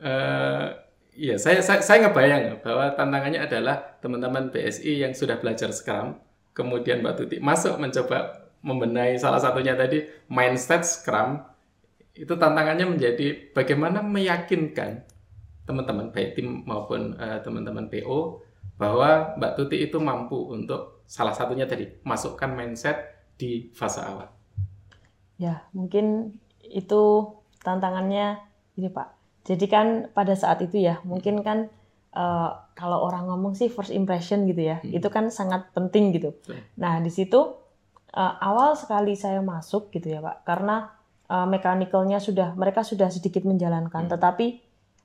Uh, 0.00 0.83
Iya, 1.14 1.38
saya, 1.38 1.62
saya 1.62 1.78
saya 1.78 2.10
ngebayang 2.10 2.58
bahwa 2.58 2.90
tantangannya 2.98 3.38
adalah 3.46 3.98
teman-teman 4.02 4.50
BSI 4.50 4.98
yang 4.98 5.14
sudah 5.14 5.38
belajar 5.38 5.70
Scrum, 5.70 6.18
kemudian 6.50 7.06
Mbak 7.06 7.14
Tuti 7.14 7.36
masuk 7.38 7.78
mencoba 7.78 8.50
membenahi 8.66 9.14
salah 9.14 9.38
satunya 9.38 9.78
tadi 9.78 10.02
mindset 10.26 10.82
Scrum. 10.82 11.38
Itu 12.14 12.34
tantangannya 12.34 12.86
menjadi 12.90 13.54
bagaimana 13.54 14.02
meyakinkan 14.02 15.06
teman-teman 15.66 16.10
baik 16.10 16.34
tim 16.34 16.66
maupun 16.66 17.14
uh, 17.14 17.38
teman-teman 17.42 17.86
PO 17.86 18.42
bahwa 18.74 19.38
Mbak 19.38 19.52
Tuti 19.54 19.86
itu 19.86 20.02
mampu 20.02 20.50
untuk 20.50 21.06
salah 21.06 21.34
satunya 21.34 21.70
tadi 21.70 21.86
masukkan 22.02 22.50
mindset 22.50 23.30
di 23.38 23.70
fase 23.70 24.02
awal. 24.02 24.30
Ya, 25.38 25.62
mungkin 25.70 26.38
itu 26.58 27.02
tantangannya 27.62 28.38
ini 28.74 28.90
Pak 28.90 29.23
jadi 29.44 29.64
kan 29.68 29.86
pada 30.16 30.32
saat 30.32 30.64
itu 30.64 30.80
ya, 30.80 31.04
mungkin 31.04 31.44
kan 31.44 31.68
uh, 32.16 32.50
kalau 32.72 33.04
orang 33.04 33.28
ngomong 33.28 33.52
sih 33.52 33.68
first 33.68 33.92
impression 33.92 34.48
gitu 34.48 34.72
ya, 34.72 34.80
hmm. 34.80 34.96
itu 34.96 35.08
kan 35.12 35.28
sangat 35.28 35.68
penting 35.76 36.16
gitu. 36.16 36.32
Nah 36.80 37.04
di 37.04 37.12
situ 37.12 37.38
uh, 38.16 38.34
awal 38.40 38.72
sekali 38.72 39.12
saya 39.12 39.44
masuk 39.44 39.92
gitu 39.92 40.16
ya 40.16 40.24
Pak, 40.24 40.48
karena 40.48 40.88
uh, 41.28 41.44
mekanikalnya 41.44 42.24
sudah 42.24 42.56
mereka 42.56 42.80
sudah 42.80 43.12
sedikit 43.12 43.44
menjalankan, 43.44 44.08
hmm. 44.08 44.12
tetapi 44.16 44.46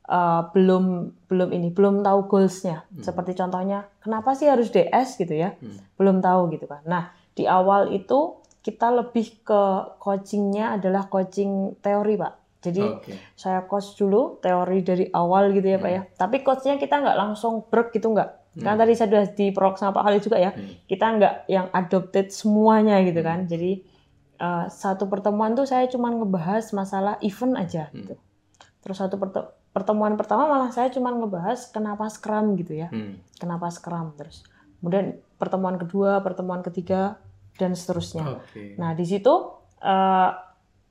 uh, 0.08 0.48
belum 0.56 1.12
belum 1.28 1.50
ini 1.52 1.76
belum 1.76 2.00
tahu 2.00 2.32
goalsnya. 2.32 2.88
Hmm. 2.88 3.04
Seperti 3.04 3.36
contohnya, 3.36 3.92
kenapa 4.00 4.40
sih 4.40 4.48
harus 4.48 4.72
DS 4.72 5.20
gitu 5.20 5.36
ya? 5.36 5.52
Hmm. 5.60 5.84
Belum 6.00 6.24
tahu 6.24 6.48
gitu 6.56 6.64
kan. 6.64 6.80
Nah 6.88 7.12
di 7.36 7.44
awal 7.44 7.92
itu 7.92 8.40
kita 8.60 8.92
lebih 8.92 9.44
ke 9.44 9.62
coachingnya 10.00 10.80
adalah 10.80 11.12
coaching 11.12 11.76
teori 11.84 12.16
Pak. 12.16 12.34
Jadi 12.60 12.84
okay. 12.84 13.16
saya 13.40 13.64
coach 13.64 13.96
dulu 13.96 14.36
teori 14.44 14.84
dari 14.84 15.06
awal 15.16 15.56
gitu 15.56 15.64
ya 15.64 15.80
hmm. 15.80 15.86
Pak 15.86 15.92
ya. 15.92 16.02
Tapi 16.20 16.36
coachnya 16.44 16.76
kita 16.76 17.00
nggak 17.00 17.18
langsung 17.18 17.64
break 17.72 17.96
gitu 17.96 18.12
nggak. 18.12 18.30
Hmm. 18.60 18.64
Karena 18.68 18.78
tadi 18.84 18.94
saya 19.00 19.08
sudah 19.08 19.26
di 19.32 19.46
prok 19.56 19.76
sama 19.80 19.96
Pak 19.96 20.04
Khalid 20.04 20.22
juga 20.28 20.38
ya. 20.38 20.52
Hmm. 20.52 20.74
Kita 20.84 21.06
nggak 21.16 21.34
yang 21.48 21.68
adopted 21.72 22.28
semuanya 22.36 23.00
gitu 23.08 23.22
kan. 23.24 23.48
Hmm. 23.48 23.50
Jadi 23.50 23.72
uh, 24.44 24.66
satu 24.68 25.08
pertemuan 25.08 25.56
tuh 25.56 25.64
saya 25.64 25.88
cuma 25.88 26.12
ngebahas 26.12 26.68
masalah 26.76 27.16
event 27.24 27.56
aja 27.56 27.88
hmm. 27.90 27.96
gitu. 27.96 28.16
Terus 28.84 28.98
satu 29.00 29.16
pertemuan 29.72 30.20
pertama 30.20 30.52
malah 30.52 30.72
saya 30.76 30.92
cuma 30.92 31.16
ngebahas 31.16 31.72
kenapa 31.72 32.12
Scrum 32.12 32.60
gitu 32.60 32.76
ya. 32.76 32.92
Hmm. 32.92 33.24
Kenapa 33.40 33.72
Scrum 33.72 34.20
terus. 34.20 34.44
Kemudian 34.84 35.16
pertemuan 35.40 35.80
kedua, 35.80 36.20
pertemuan 36.20 36.60
ketiga 36.60 37.20
dan 37.60 37.76
seterusnya. 37.76 38.40
Okay. 38.48 38.80
Nah, 38.80 38.96
di 38.96 39.04
situ 39.04 39.32
uh, 39.84 40.32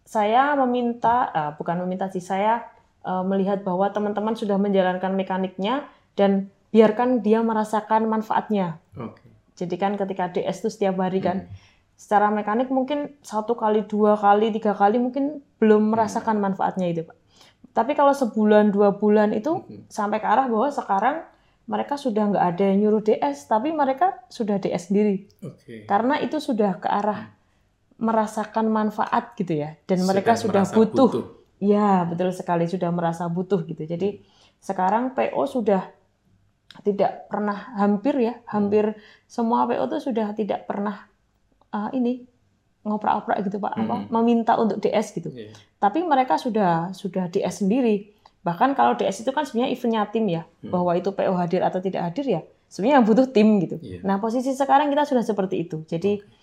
saya 0.09 0.57
meminta, 0.57 1.29
uh, 1.37 1.53
bukan 1.61 1.85
meminta 1.85 2.09
sih, 2.09 2.25
saya 2.25 2.65
uh, 3.05 3.21
melihat 3.21 3.61
bahwa 3.61 3.93
teman-teman 3.93 4.33
sudah 4.33 4.57
menjalankan 4.57 5.13
mekaniknya 5.13 5.85
dan 6.17 6.49
biarkan 6.73 7.21
dia 7.21 7.45
merasakan 7.45 8.09
manfaatnya. 8.09 8.81
Okay. 8.97 9.29
Jadi 9.61 9.77
kan 9.77 10.01
ketika 10.01 10.33
DS 10.33 10.65
itu 10.65 10.69
setiap 10.73 10.97
hari 11.05 11.21
kan, 11.21 11.45
hmm. 11.45 11.53
secara 11.93 12.33
mekanik 12.33 12.73
mungkin 12.73 13.21
satu 13.21 13.53
kali, 13.53 13.85
dua 13.85 14.17
kali, 14.17 14.49
tiga 14.49 14.73
kali 14.73 14.97
mungkin 14.97 15.45
belum 15.61 15.85
hmm. 15.85 15.91
merasakan 15.93 16.41
manfaatnya 16.41 16.89
itu, 16.89 17.05
Pak. 17.05 17.17
Tapi 17.77 17.93
kalau 17.93 18.17
sebulan, 18.17 18.73
dua 18.73 18.97
bulan 18.97 19.37
itu 19.37 19.61
hmm. 19.61 19.93
sampai 19.93 20.25
ke 20.25 20.27
arah 20.27 20.49
bahwa 20.49 20.73
sekarang 20.73 21.17
mereka 21.69 22.01
sudah 22.01 22.33
nggak 22.33 22.45
ada 22.57 22.65
yang 22.65 22.79
nyuruh 22.81 23.05
DS, 23.05 23.45
tapi 23.45 23.77
mereka 23.77 24.25
sudah 24.33 24.57
DS 24.57 24.89
sendiri. 24.89 25.29
Okay. 25.45 25.85
Karena 25.85 26.17
itu 26.17 26.41
sudah 26.41 26.81
ke 26.81 26.89
arah 26.89 27.37
merasakan 27.99 28.71
manfaat 28.71 29.35
gitu 29.35 29.59
ya 29.59 29.75
dan 29.91 30.07
mereka 30.07 30.39
sudah 30.39 30.63
butuh. 30.71 31.11
butuh. 31.11 31.25
Ya, 31.59 32.07
betul 32.07 32.31
sekali 32.31 32.71
sudah 32.71 32.95
merasa 32.95 33.27
butuh 33.27 33.67
gitu. 33.67 33.83
Jadi 33.83 34.23
sekarang 34.63 35.19
PO 35.19 35.43
sudah 35.51 35.91
tidak 36.87 37.27
pernah 37.27 37.75
hampir 37.75 38.15
ya, 38.23 38.39
hampir 38.47 38.95
semua 39.27 39.67
PO 39.67 39.91
itu 39.91 40.15
sudah 40.15 40.31
tidak 40.39 40.71
pernah 40.71 41.11
uh, 41.75 41.91
ini 41.91 42.23
ngoprak-oprak 42.87 43.43
gitu 43.51 43.59
Pak, 43.59 43.75
apa 43.75 43.97
hmm. 44.07 44.09
meminta 44.15 44.55
untuk 44.55 44.79
DS 44.79 45.11
gitu. 45.19 45.35
Yeah. 45.35 45.51
Tapi 45.83 46.07
mereka 46.07 46.39
sudah 46.39 46.95
sudah 46.95 47.27
DS 47.27 47.67
sendiri. 47.67 48.15
Bahkan 48.47 48.79
kalau 48.79 48.95
DS 48.95 49.27
itu 49.27 49.35
kan 49.35 49.43
sebenarnya 49.43 49.75
eventnya 49.75 50.07
tim 50.07 50.31
ya, 50.31 50.47
hmm. 50.47 50.71
bahwa 50.71 50.95
itu 50.95 51.11
PO 51.11 51.35
hadir 51.35 51.67
atau 51.67 51.83
tidak 51.83 52.15
hadir 52.15 52.39
ya, 52.39 52.41
sebenarnya 52.71 53.03
yang 53.03 53.07
butuh 53.11 53.27
tim 53.35 53.49
gitu. 53.67 53.77
Yeah. 53.83 54.07
Nah, 54.07 54.23
posisi 54.23 54.55
sekarang 54.55 54.95
kita 54.95 55.11
sudah 55.11 55.27
seperti 55.27 55.67
itu. 55.67 55.83
Jadi 55.91 56.23
okay 56.23 56.38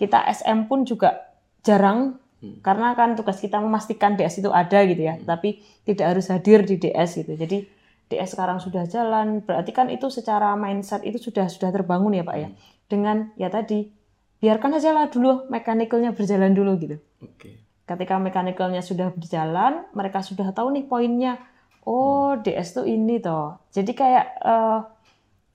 kita 0.00 0.24
SM 0.24 0.64
pun 0.64 0.88
juga 0.88 1.28
jarang 1.60 2.16
hmm. 2.40 2.64
karena 2.64 2.96
kan 2.96 3.12
tugas 3.12 3.36
kita 3.36 3.60
memastikan 3.60 4.16
DS 4.16 4.40
itu 4.40 4.48
ada 4.48 4.80
gitu 4.88 5.04
ya, 5.04 5.20
hmm. 5.20 5.28
tapi 5.28 5.60
tidak 5.84 6.16
harus 6.16 6.32
hadir 6.32 6.64
di 6.64 6.80
DS 6.80 7.20
gitu. 7.20 7.36
Jadi 7.36 7.68
DS 8.08 8.32
sekarang 8.32 8.58
sudah 8.58 8.88
jalan, 8.88 9.44
berarti 9.44 9.70
kan 9.76 9.92
itu 9.92 10.08
secara 10.08 10.56
mindset 10.56 11.04
itu 11.04 11.20
sudah 11.20 11.46
sudah 11.52 11.68
terbangun 11.68 12.16
ya 12.16 12.24
Pak 12.24 12.36
ya. 12.40 12.48
Hmm. 12.48 12.56
Dengan 12.88 13.16
ya 13.36 13.52
tadi 13.52 13.92
biarkan 14.40 14.80
aja 14.80 14.90
lah 14.96 15.12
dulu 15.12 15.46
mekanikalnya 15.52 16.16
berjalan 16.16 16.56
dulu 16.56 16.80
gitu. 16.80 16.96
Okay. 17.20 17.60
Ketika 17.84 18.16
mekanikalnya 18.16 18.80
sudah 18.80 19.12
berjalan, 19.12 19.84
mereka 19.92 20.24
sudah 20.24 20.48
tahu 20.56 20.72
nih 20.72 20.86
poinnya. 20.88 21.36
Oh, 21.84 22.34
hmm. 22.34 22.42
DS 22.46 22.80
tuh 22.80 22.86
ini 22.88 23.20
toh. 23.20 23.60
Jadi 23.74 23.92
kayak 23.92 24.26
uh, 24.40 24.86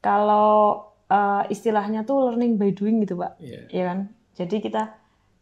kalau 0.03 0.83
uh, 1.09 1.43
istilahnya 1.47 2.03
tuh 2.03 2.29
learning 2.29 2.59
by 2.59 2.75
doing 2.75 3.01
gitu, 3.01 3.17
Pak. 3.17 3.39
Yeah. 3.39 3.65
Ya 3.71 3.83
kan? 3.87 3.99
Jadi 4.35 4.59
kita 4.59 4.91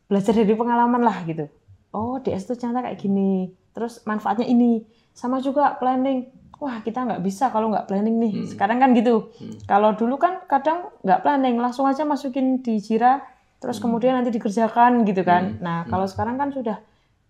belajar 0.07 0.33
dari 0.37 0.53
pengalaman 0.53 1.01
lah 1.01 1.25
gitu. 1.25 1.49
Oh 1.93 2.17
DS 2.21 2.49
itu 2.49 2.53
ternyata 2.57 2.89
kayak 2.89 2.99
gini. 3.01 3.53
Terus 3.73 4.05
manfaatnya 4.05 4.45
ini. 4.45 4.85
Sama 5.13 5.41
juga 5.41 5.77
planning. 5.77 6.29
Wah 6.61 6.79
kita 6.85 7.05
nggak 7.05 7.21
bisa 7.25 7.49
kalau 7.49 7.73
nggak 7.73 7.89
planning 7.89 8.17
nih. 8.21 8.33
Hmm. 8.33 8.47
Sekarang 8.49 8.77
kan 8.81 8.93
gitu. 8.93 9.33
Hmm. 9.37 9.57
Kalau 9.65 9.93
dulu 9.97 10.15
kan 10.21 10.45
kadang 10.45 10.93
nggak 11.01 11.21
planning. 11.25 11.57
Langsung 11.57 11.89
aja 11.89 12.05
masukin 12.05 12.61
di 12.61 12.77
Jira. 12.77 13.21
Terus 13.57 13.77
hmm. 13.77 13.83
kemudian 13.89 14.13
nanti 14.17 14.29
dikerjakan 14.33 15.05
gitu 15.05 15.21
kan. 15.25 15.57
Hmm. 15.57 15.61
Nah 15.61 15.77
hmm. 15.83 15.89
kalau 15.89 16.05
sekarang 16.05 16.37
kan 16.37 16.53
sudah. 16.53 16.77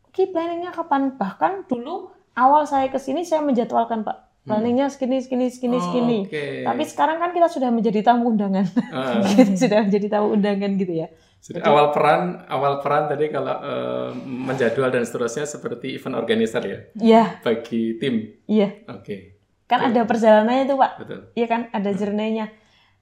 Oke 0.07 0.29
planningnya 0.29 0.69
kapan? 0.75 1.15
Bahkan 1.17 1.65
dulu 1.71 2.13
awal 2.37 2.69
saya 2.69 2.91
ke 2.91 3.01
sini 3.01 3.25
saya 3.25 3.41
menjadwalkan 3.41 4.05
Pak 4.05 4.17
hmm. 4.43 4.49
planningnya 4.51 4.87
segini 4.91 5.23
segini 5.23 5.47
segini 5.49 5.77
oh, 5.79 5.83
segini. 5.87 6.19
Okay. 6.27 6.67
Tapi 6.67 6.83
sekarang 6.83 7.17
kan 7.23 7.31
kita 7.31 7.47
sudah 7.47 7.69
menjadi 7.71 7.99
tamu 8.03 8.35
undangan, 8.35 8.67
uh. 8.95 9.23
sudah 9.55 9.87
menjadi 9.87 10.07
tamu 10.11 10.35
undangan 10.35 10.71
gitu 10.75 10.93
ya. 10.93 11.07
Jadi, 11.43 11.59
awal 11.59 11.91
peran 11.91 12.39
awal 12.47 12.79
peran 12.79 13.11
tadi 13.11 13.27
kalau 13.27 13.51
uh, 13.51 14.09
menjadwal 14.23 14.87
dan 14.87 15.03
seterusnya 15.03 15.43
seperti 15.43 15.99
event 15.99 16.15
organizer 16.15 16.63
ya. 16.63 16.79
Iya. 16.95 17.23
Bagi 17.43 17.99
tim. 17.99 18.39
Iya. 18.47 18.87
Oke. 18.87 19.03
Okay. 19.03 19.19
Kan 19.67 19.91
ada 19.91 20.07
perjalanannya 20.07 20.63
itu, 20.63 20.75
Pak. 20.79 20.91
Betul. 21.03 21.19
Iya 21.35 21.47
kan, 21.51 21.61
ada 21.75 21.89
journey-nya. 21.91 22.47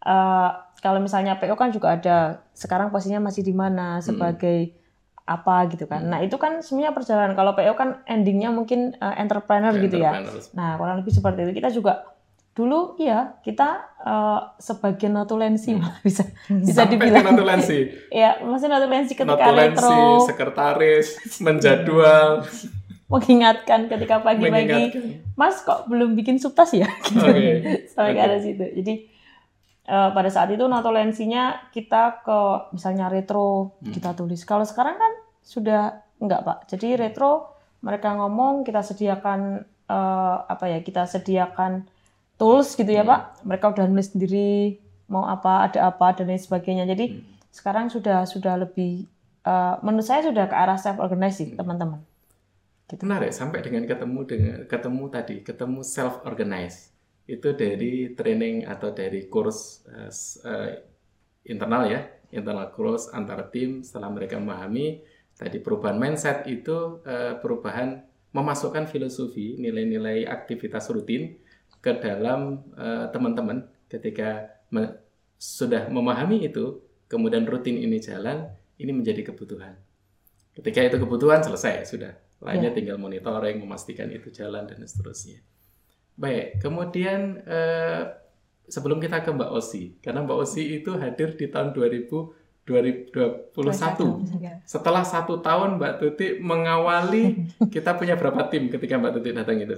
Uh, 0.02 0.50
kalau 0.82 0.98
misalnya 0.98 1.38
PO 1.38 1.54
kan 1.54 1.70
juga 1.70 1.94
ada 1.94 2.42
sekarang 2.58 2.90
posisinya 2.90 3.22
masih 3.22 3.46
di 3.46 3.54
mana 3.54 4.02
sebagai 4.02 4.74
hmm. 4.74 5.30
apa 5.30 5.56
gitu 5.70 5.86
kan. 5.86 6.02
Hmm. 6.02 6.10
Nah, 6.18 6.20
itu 6.26 6.34
kan 6.42 6.66
semuanya 6.66 6.98
perjalanan. 6.98 7.38
Kalau 7.38 7.54
PO 7.54 7.78
kan 7.78 8.02
endingnya 8.10 8.50
mungkin 8.50 8.98
uh, 8.98 9.14
entrepreneur 9.22 9.74
ya, 9.78 9.82
gitu 9.86 9.98
ya. 10.02 10.12
Nah, 10.58 10.82
kurang 10.82 11.06
lebih 11.06 11.14
seperti 11.14 11.46
itu. 11.46 11.54
Kita 11.62 11.70
juga 11.70 12.11
dulu 12.52 13.00
iya 13.00 13.40
kita 13.40 13.96
uh, 14.04 14.60
sebagian 14.60 15.16
notulensi 15.16 15.72
hmm. 15.72 15.80
malah 15.80 16.00
bisa 16.04 16.28
bisa 16.52 16.84
Sampai 16.84 17.00
dibilang. 17.00 17.32
notulensi. 17.32 17.80
Ya 18.12 18.44
masih 18.44 18.68
notulensi 18.68 19.16
ketika 19.16 19.40
notulensi, 19.40 19.80
retro. 19.80 20.28
sekretaris 20.28 21.08
menjadwal. 21.46 22.44
Mengingatkan 23.08 23.92
ketika 23.92 24.24
pagi-pagi. 24.24 24.92
Mas 25.36 25.64
kok 25.64 25.88
belum 25.88 26.16
bikin 26.16 26.40
subtas 26.40 26.76
ya? 26.76 26.88
Gitu. 27.08 27.24
okay. 27.24 27.88
sampai 27.88 28.16
okay. 28.16 28.20
ke 28.20 28.28
arah 28.28 28.40
situ. 28.44 28.66
Jadi 28.84 28.94
uh, 29.88 30.10
pada 30.12 30.28
saat 30.28 30.52
itu 30.52 30.64
notulensinya 30.68 31.72
kita 31.72 32.20
ke 32.24 32.40
misalnya 32.76 33.08
retro 33.08 33.80
hmm. 33.80 33.96
kita 33.96 34.12
tulis. 34.12 34.44
Kalau 34.44 34.68
sekarang 34.68 35.00
kan 35.00 35.14
sudah 35.40 36.04
enggak 36.20 36.44
pak. 36.44 36.58
Jadi 36.68 37.00
retro 37.00 37.56
mereka 37.80 38.12
ngomong 38.12 38.68
kita 38.68 38.84
sediakan 38.84 39.64
uh, 39.88 40.36
apa 40.52 40.68
ya 40.68 40.80
kita 40.84 41.08
sediakan 41.08 41.88
tools 42.42 42.74
gitu 42.74 42.90
ya 42.90 43.06
hmm. 43.06 43.12
Pak. 43.14 43.22
Mereka 43.46 43.66
udah 43.78 43.86
nulis 43.86 44.10
sendiri 44.10 44.82
mau 45.06 45.30
apa, 45.30 45.70
ada 45.70 45.94
apa 45.94 46.18
dan 46.18 46.34
lain 46.34 46.42
sebagainya. 46.42 46.90
Jadi 46.90 47.06
hmm. 47.14 47.54
sekarang 47.54 47.94
sudah 47.94 48.26
sudah 48.26 48.58
lebih 48.58 49.06
uh, 49.46 49.78
menurut 49.86 50.10
saya 50.10 50.26
sudah 50.26 50.50
ke 50.50 50.56
arah 50.58 50.82
self 50.82 50.98
organizing 50.98 51.54
hmm. 51.54 51.60
teman-teman. 51.62 52.02
Gitu. 52.90 53.06
Menarik 53.06 53.32
sampai 53.32 53.62
dengan 53.62 53.86
ketemu 53.86 54.20
dengan 54.26 54.58
ketemu 54.66 55.04
tadi, 55.14 55.36
ketemu 55.46 55.80
self 55.86 56.26
organize. 56.26 56.90
Itu 57.30 57.54
dari 57.54 58.18
training 58.18 58.66
atau 58.66 58.90
dari 58.90 59.30
kurs 59.30 59.86
uh, 59.86 60.10
uh, 60.50 60.74
internal 61.46 61.86
ya, 61.86 62.02
internal 62.34 62.74
course 62.74 63.14
antar 63.14 63.54
tim 63.54 63.86
setelah 63.86 64.10
mereka 64.10 64.42
memahami 64.42 65.06
Tadi 65.42 65.58
perubahan 65.58 65.98
mindset 65.98 66.46
itu 66.46 67.02
uh, 67.02 67.34
perubahan 67.42 67.98
memasukkan 68.30 68.86
filosofi, 68.86 69.58
nilai-nilai 69.58 70.30
aktivitas 70.30 70.86
rutin 70.94 71.41
ke 71.82 71.92
dalam 71.98 72.62
uh, 72.78 73.10
teman-teman 73.10 73.66
ketika 73.90 74.48
me 74.70 75.02
sudah 75.42 75.90
memahami 75.90 76.46
itu, 76.46 76.78
kemudian 77.10 77.50
rutin 77.50 77.82
ini 77.82 77.98
jalan, 77.98 78.46
ini 78.78 78.94
menjadi 78.94 79.34
kebutuhan. 79.34 79.74
Ketika 80.54 80.86
itu 80.86 81.02
kebutuhan 81.02 81.42
selesai 81.42 81.90
sudah, 81.90 82.14
lainnya 82.38 82.70
ya. 82.70 82.78
tinggal 82.78 83.02
monitoring, 83.02 83.58
memastikan 83.58 84.14
itu 84.14 84.30
jalan 84.30 84.70
dan 84.70 84.86
seterusnya. 84.86 85.42
Baik, 86.14 86.62
kemudian 86.62 87.42
uh, 87.42 88.14
sebelum 88.70 89.02
kita 89.02 89.26
ke 89.26 89.34
Mbak 89.34 89.50
Osi, 89.50 89.98
karena 89.98 90.22
Mbak 90.22 90.38
Osi 90.46 90.78
itu 90.78 90.94
hadir 90.94 91.34
di 91.34 91.50
tahun 91.50 91.74
2000 91.74 92.42
2021. 92.62 93.58
Setelah 94.70 95.02
satu 95.02 95.42
tahun 95.42 95.82
Mbak 95.82 95.94
Tuti 95.98 96.28
mengawali, 96.38 97.50
kita 97.74 97.98
punya 97.98 98.14
berapa 98.16 98.48
tim 98.54 98.70
ketika 98.70 99.02
Mbak 99.02 99.12
Tuti 99.18 99.30
datang 99.34 99.58
itu? 99.58 99.78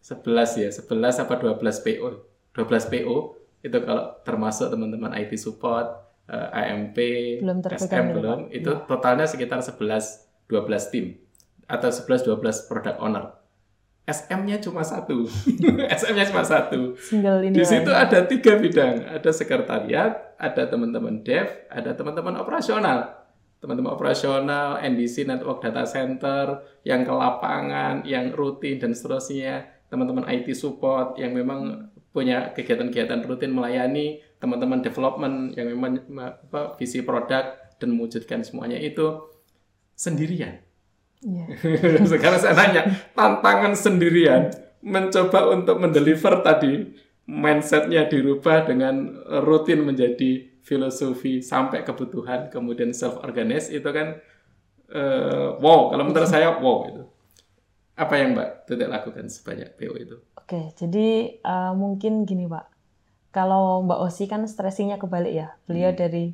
11 0.00 0.62
ya, 0.62 0.70
11 0.70 1.22
apa 1.24 1.34
12 1.38 1.84
PO. 1.84 2.08
12 2.54 2.92
PO 2.92 3.16
itu 3.62 3.78
kalau 3.82 4.04
termasuk 4.22 4.70
teman-teman 4.70 5.10
IT 5.18 5.34
support, 5.38 5.86
uh, 6.30 6.48
eh, 6.54 6.70
AMP, 6.70 6.96
belum 7.42 7.58
SM 7.66 8.04
belum, 8.14 8.40
itu 8.54 8.70
ya. 8.70 8.86
totalnya 8.86 9.26
sekitar 9.26 9.58
11 9.62 10.46
12 10.46 10.92
tim 10.94 11.18
atau 11.68 11.90
11 11.92 12.24
12 12.24 12.68
product 12.70 12.98
owner. 13.02 13.38
SM-nya 14.08 14.56
cuma 14.64 14.80
satu. 14.80 15.28
SM-nya 16.00 16.24
cuma 16.32 16.40
satu. 16.40 16.96
Di 17.52 17.64
situ 17.68 17.92
ada 17.92 18.24
tiga 18.24 18.56
bidang. 18.56 19.04
Ada 19.04 19.30
sekretariat, 19.36 20.32
ada 20.40 20.62
teman-teman 20.64 21.20
dev, 21.20 21.68
ada 21.68 21.92
teman-teman 21.92 22.40
operasional. 22.40 23.28
Teman-teman 23.60 23.92
operasional, 23.92 24.80
NDC, 24.80 25.28
Network 25.28 25.60
Data 25.60 25.84
Center, 25.84 26.64
yang 26.88 27.04
ke 27.04 27.12
lapangan, 27.12 28.00
yang 28.08 28.32
rutin, 28.32 28.80
dan 28.80 28.96
seterusnya. 28.96 29.66
Teman-teman 29.88 30.28
IT 30.28 30.52
support, 30.52 31.16
yang 31.16 31.32
memang 31.32 31.90
punya 32.12 32.52
kegiatan-kegiatan 32.52 33.24
rutin 33.24 33.52
melayani. 33.52 34.20
Teman-teman 34.38 34.84
development, 34.84 35.56
yang 35.58 35.66
memang 35.72 36.04
apa, 36.14 36.76
visi 36.78 37.02
produk, 37.02 37.56
dan 37.78 37.88
mewujudkan 37.94 38.42
semuanya 38.46 38.78
itu 38.78 39.26
sendirian 39.98 40.68
Yeah. 41.18 41.50
Sekarang 42.14 42.38
saya 42.38 42.54
nanya, 42.54 42.94
tantangan 43.10 43.74
sendirian 43.74 44.54
mencoba 44.78 45.50
untuk 45.50 45.82
mendeliver 45.82 46.46
tadi 46.46 46.94
mindsetnya 47.26 48.06
dirubah 48.06 48.62
dengan 48.70 49.18
rutin 49.42 49.82
menjadi 49.82 50.46
filosofi 50.62 51.42
sampai 51.42 51.82
kebutuhan 51.82 52.46
kemudian 52.52 52.94
self 52.94 53.18
organize 53.26 53.72
itu 53.72 53.88
kan 53.90 54.22
uh, 54.94 55.58
wow 55.58 55.90
kalau 55.90 56.04
menurut 56.06 56.30
saya 56.30 56.54
wow 56.60 56.86
itu 56.86 57.02
apa 57.98 58.14
yang 58.14 58.38
mbak 58.38 58.70
tidak 58.70 58.88
lakukan 58.94 59.26
sebanyak 59.26 59.74
PO 59.74 59.94
itu 59.98 60.16
oke 60.38 60.60
jadi 60.78 61.38
uh, 61.42 61.74
mungkin 61.74 62.22
gini 62.22 62.46
pak 62.46 62.70
kalau 63.34 63.82
mbak 63.82 63.98
Osi 63.98 64.30
kan 64.30 64.46
stressingnya 64.46 65.02
kebalik 65.02 65.34
ya 65.34 65.58
beliau 65.66 65.90
hmm. 65.90 65.98
dari 65.98 66.24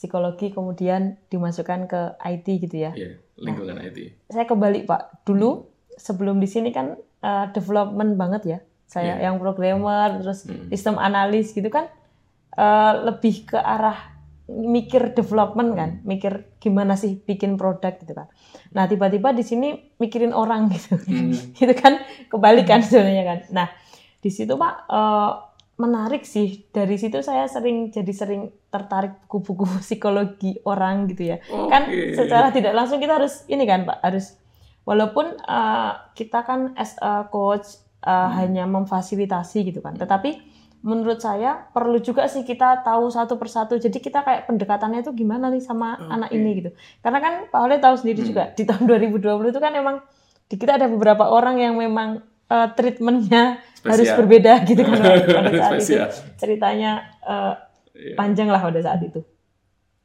psikologi 0.00 0.48
kemudian 0.48 1.20
dimasukkan 1.28 1.84
ke 1.84 2.00
IT 2.24 2.46
gitu 2.64 2.88
ya. 2.88 2.96
Iya, 2.96 3.20
lingkungan 3.36 3.76
nah, 3.76 3.84
IT. 3.84 4.32
Saya 4.32 4.48
kebalik 4.48 4.88
Pak. 4.88 5.28
Dulu 5.28 5.60
hmm. 5.60 6.00
sebelum 6.00 6.40
di 6.40 6.48
sini 6.48 6.72
kan 6.72 6.96
uh, 7.20 7.52
development 7.52 8.16
banget 8.16 8.42
ya. 8.48 8.58
Saya 8.88 9.20
yeah. 9.20 9.28
yang 9.28 9.36
programmer 9.36 10.24
terus 10.24 10.48
hmm. 10.48 10.72
sistem 10.72 10.96
analis 10.96 11.52
gitu 11.52 11.68
kan 11.68 11.92
uh, 12.56 13.12
lebih 13.12 13.44
ke 13.44 13.60
arah 13.60 14.16
mikir 14.50 15.14
development 15.14 15.70
kan, 15.78 15.90
mikir 16.02 16.58
gimana 16.58 16.98
sih 16.98 17.22
bikin 17.22 17.54
produk 17.54 17.94
gitu 18.02 18.12
kan. 18.12 18.26
Nah, 18.74 18.90
tiba-tiba 18.90 19.30
di 19.30 19.46
sini 19.46 19.94
mikirin 20.02 20.34
orang 20.34 20.66
gitu. 20.74 20.98
Hmm. 20.98 21.30
gitu 21.54 21.74
kan 21.78 22.02
kebalikan 22.26 22.82
sebenarnya 22.82 23.24
kan. 23.24 23.38
Nah, 23.54 23.66
di 24.18 24.30
situ 24.34 24.58
Pak 24.58 24.74
uh, 24.90 25.50
menarik 25.80 26.28
sih 26.28 26.68
dari 26.68 27.00
situ 27.00 27.24
saya 27.24 27.48
sering 27.48 27.88
jadi 27.88 28.12
sering 28.12 28.52
tertarik 28.68 29.24
buku-buku 29.24 29.80
psikologi 29.84 30.60
orang 30.68 31.08
gitu 31.08 31.32
ya 31.32 31.40
okay. 31.40 31.68
kan 31.72 31.82
secara 32.12 32.52
tidak 32.52 32.76
langsung 32.76 33.00
kita 33.00 33.16
harus 33.16 33.48
ini 33.48 33.64
kan 33.64 33.88
pak 33.88 33.98
harus 34.04 34.36
walaupun 34.84 35.40
uh, 35.48 36.12
kita 36.12 36.44
kan 36.44 36.76
as 36.76 37.00
a 37.00 37.24
coach 37.32 37.80
uh, 38.04 38.28
hmm. 38.28 38.30
hanya 38.36 38.64
memfasilitasi 38.68 39.72
gitu 39.72 39.80
kan 39.80 39.96
tetapi 39.96 40.36
menurut 40.80 41.20
saya 41.20 41.68
perlu 41.76 42.00
juga 42.00 42.24
sih 42.24 42.40
kita 42.40 42.80
tahu 42.80 43.12
satu 43.12 43.36
persatu 43.36 43.76
jadi 43.76 43.92
kita 43.92 44.24
kayak 44.24 44.48
pendekatannya 44.48 45.04
itu 45.04 45.12
gimana 45.12 45.52
nih 45.52 45.60
sama 45.60 46.00
okay. 46.00 46.08
anak 46.08 46.30
ini 46.32 46.50
gitu 46.64 46.70
karena 47.04 47.18
kan 47.20 47.32
Pak 47.52 47.60
Oleh 47.60 47.76
tahu 47.76 47.94
sendiri 48.00 48.24
hmm. 48.24 48.28
juga 48.32 48.44
di 48.56 48.64
tahun 48.64 48.88
2020 48.88 49.52
itu 49.52 49.60
kan 49.60 49.72
emang 49.76 49.96
di 50.48 50.56
kita 50.56 50.80
ada 50.80 50.88
beberapa 50.88 51.28
orang 51.28 51.60
yang 51.60 51.76
memang 51.76 52.24
uh, 52.50 52.68
treatmentnya 52.72 53.62
Spesial. 53.76 53.90
harus 53.92 54.08
berbeda 54.18 54.52
gitu 54.66 54.82
kan 54.82 54.98
pada 55.38 55.50
saat 55.52 55.78
itu 55.78 56.04
ceritanya 56.40 57.12
uh, 57.22 57.54
yeah. 57.94 58.16
panjang 58.16 58.48
lah 58.50 58.60
pada 58.60 58.80
saat 58.82 59.00
itu. 59.04 59.22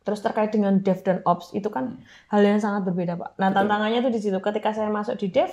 Terus 0.05 0.21
terkait 0.21 0.53
dengan 0.53 0.77
dev 0.85 1.01
dan 1.01 1.25
ops 1.25 1.49
itu 1.57 1.65
kan 1.73 1.97
hmm. 1.97 2.29
hal 2.29 2.41
yang 2.45 2.61
sangat 2.61 2.85
berbeda 2.85 3.17
pak. 3.17 3.33
Nah 3.41 3.49
Betul. 3.49 3.57
tantangannya 3.65 3.99
tuh 4.05 4.13
di 4.13 4.21
situ. 4.21 4.38
Ketika 4.38 4.69
saya 4.69 4.93
masuk 4.93 5.17
di 5.17 5.33
dev, 5.33 5.49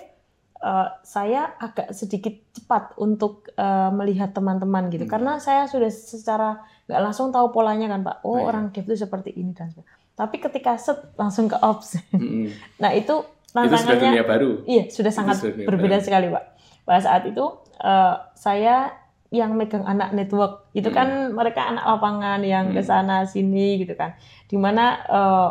uh, 0.62 0.88
saya 1.02 1.58
agak 1.58 1.90
sedikit 1.92 2.32
cepat 2.54 2.94
untuk 2.96 3.50
uh, 3.58 3.90
melihat 3.90 4.30
teman-teman 4.32 4.88
gitu. 4.88 5.04
Hmm. 5.04 5.12
Karena 5.18 5.32
saya 5.42 5.66
sudah 5.66 5.90
secara 5.90 6.62
nggak 6.86 7.00
langsung 7.02 7.34
tahu 7.34 7.50
polanya 7.50 7.90
kan 7.90 8.00
pak. 8.06 8.22
Oh, 8.22 8.38
oh 8.38 8.48
orang 8.48 8.70
dev 8.70 8.86
itu 8.86 9.02
seperti 9.02 9.34
ini 9.34 9.52
dan 9.52 9.68
sebagainya. 9.68 10.00
Tapi 10.12 10.36
ketika 10.38 10.78
set 10.78 11.18
langsung 11.18 11.50
ke 11.50 11.58
ops, 11.58 11.98
hmm. 12.14 12.48
nah 12.82 12.94
itu 12.94 13.26
tantangannya. 13.50 13.76
Itu 13.76 13.84
sudah 13.84 13.98
dunia 13.98 14.24
baru. 14.24 14.50
Iya 14.64 14.84
sudah 14.88 15.12
sangat 15.12 15.36
sudah 15.42 15.66
berbeda 15.66 15.98
baru. 16.00 16.06
sekali 16.06 16.26
pak 16.30 16.44
pada 16.82 17.00
saat 17.02 17.22
itu 17.26 17.44
uh, 17.82 18.14
saya 18.34 18.90
yang 19.32 19.56
megang 19.56 19.88
anak 19.88 20.12
network 20.12 20.68
itu 20.76 20.92
kan 20.92 21.08
hmm. 21.08 21.32
kan 21.32 21.36
mereka 21.40 21.60
anak 21.72 21.84
lapangan 21.88 22.40
yang 22.44 22.68
hmm. 22.68 22.76
ke 22.76 22.82
sana 22.84 23.24
sini 23.24 23.80
gitu 23.80 23.96
kan 23.96 24.12
di 24.44 24.60
mana 24.60 25.00
uh, 25.08 25.48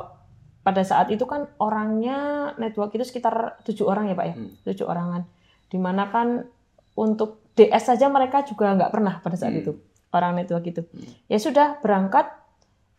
pada 0.62 0.86
saat 0.86 1.10
itu 1.10 1.26
kan 1.26 1.50
orangnya 1.58 2.52
network 2.62 2.94
itu 2.94 3.06
sekitar 3.06 3.58
tujuh 3.66 3.86
orang 3.90 4.14
ya 4.14 4.16
pak 4.18 4.26
ya 4.30 4.36
hmm. 4.38 4.50
tujuh 4.66 4.86
orangan 4.86 5.26
di 5.72 5.78
mana 5.82 6.10
kan 6.14 6.46
untuk 6.94 7.42
DS 7.58 7.94
saja 7.94 8.08
mereka 8.08 8.46
juga 8.46 8.74
nggak 8.78 8.92
pernah 8.94 9.20
pada 9.20 9.36
saat 9.36 9.58
hmm. 9.58 9.62
itu 9.66 9.72
orang 10.14 10.38
network 10.38 10.66
itu 10.70 10.82
hmm. 10.86 11.32
ya 11.32 11.38
sudah 11.42 11.82
berangkat 11.82 12.30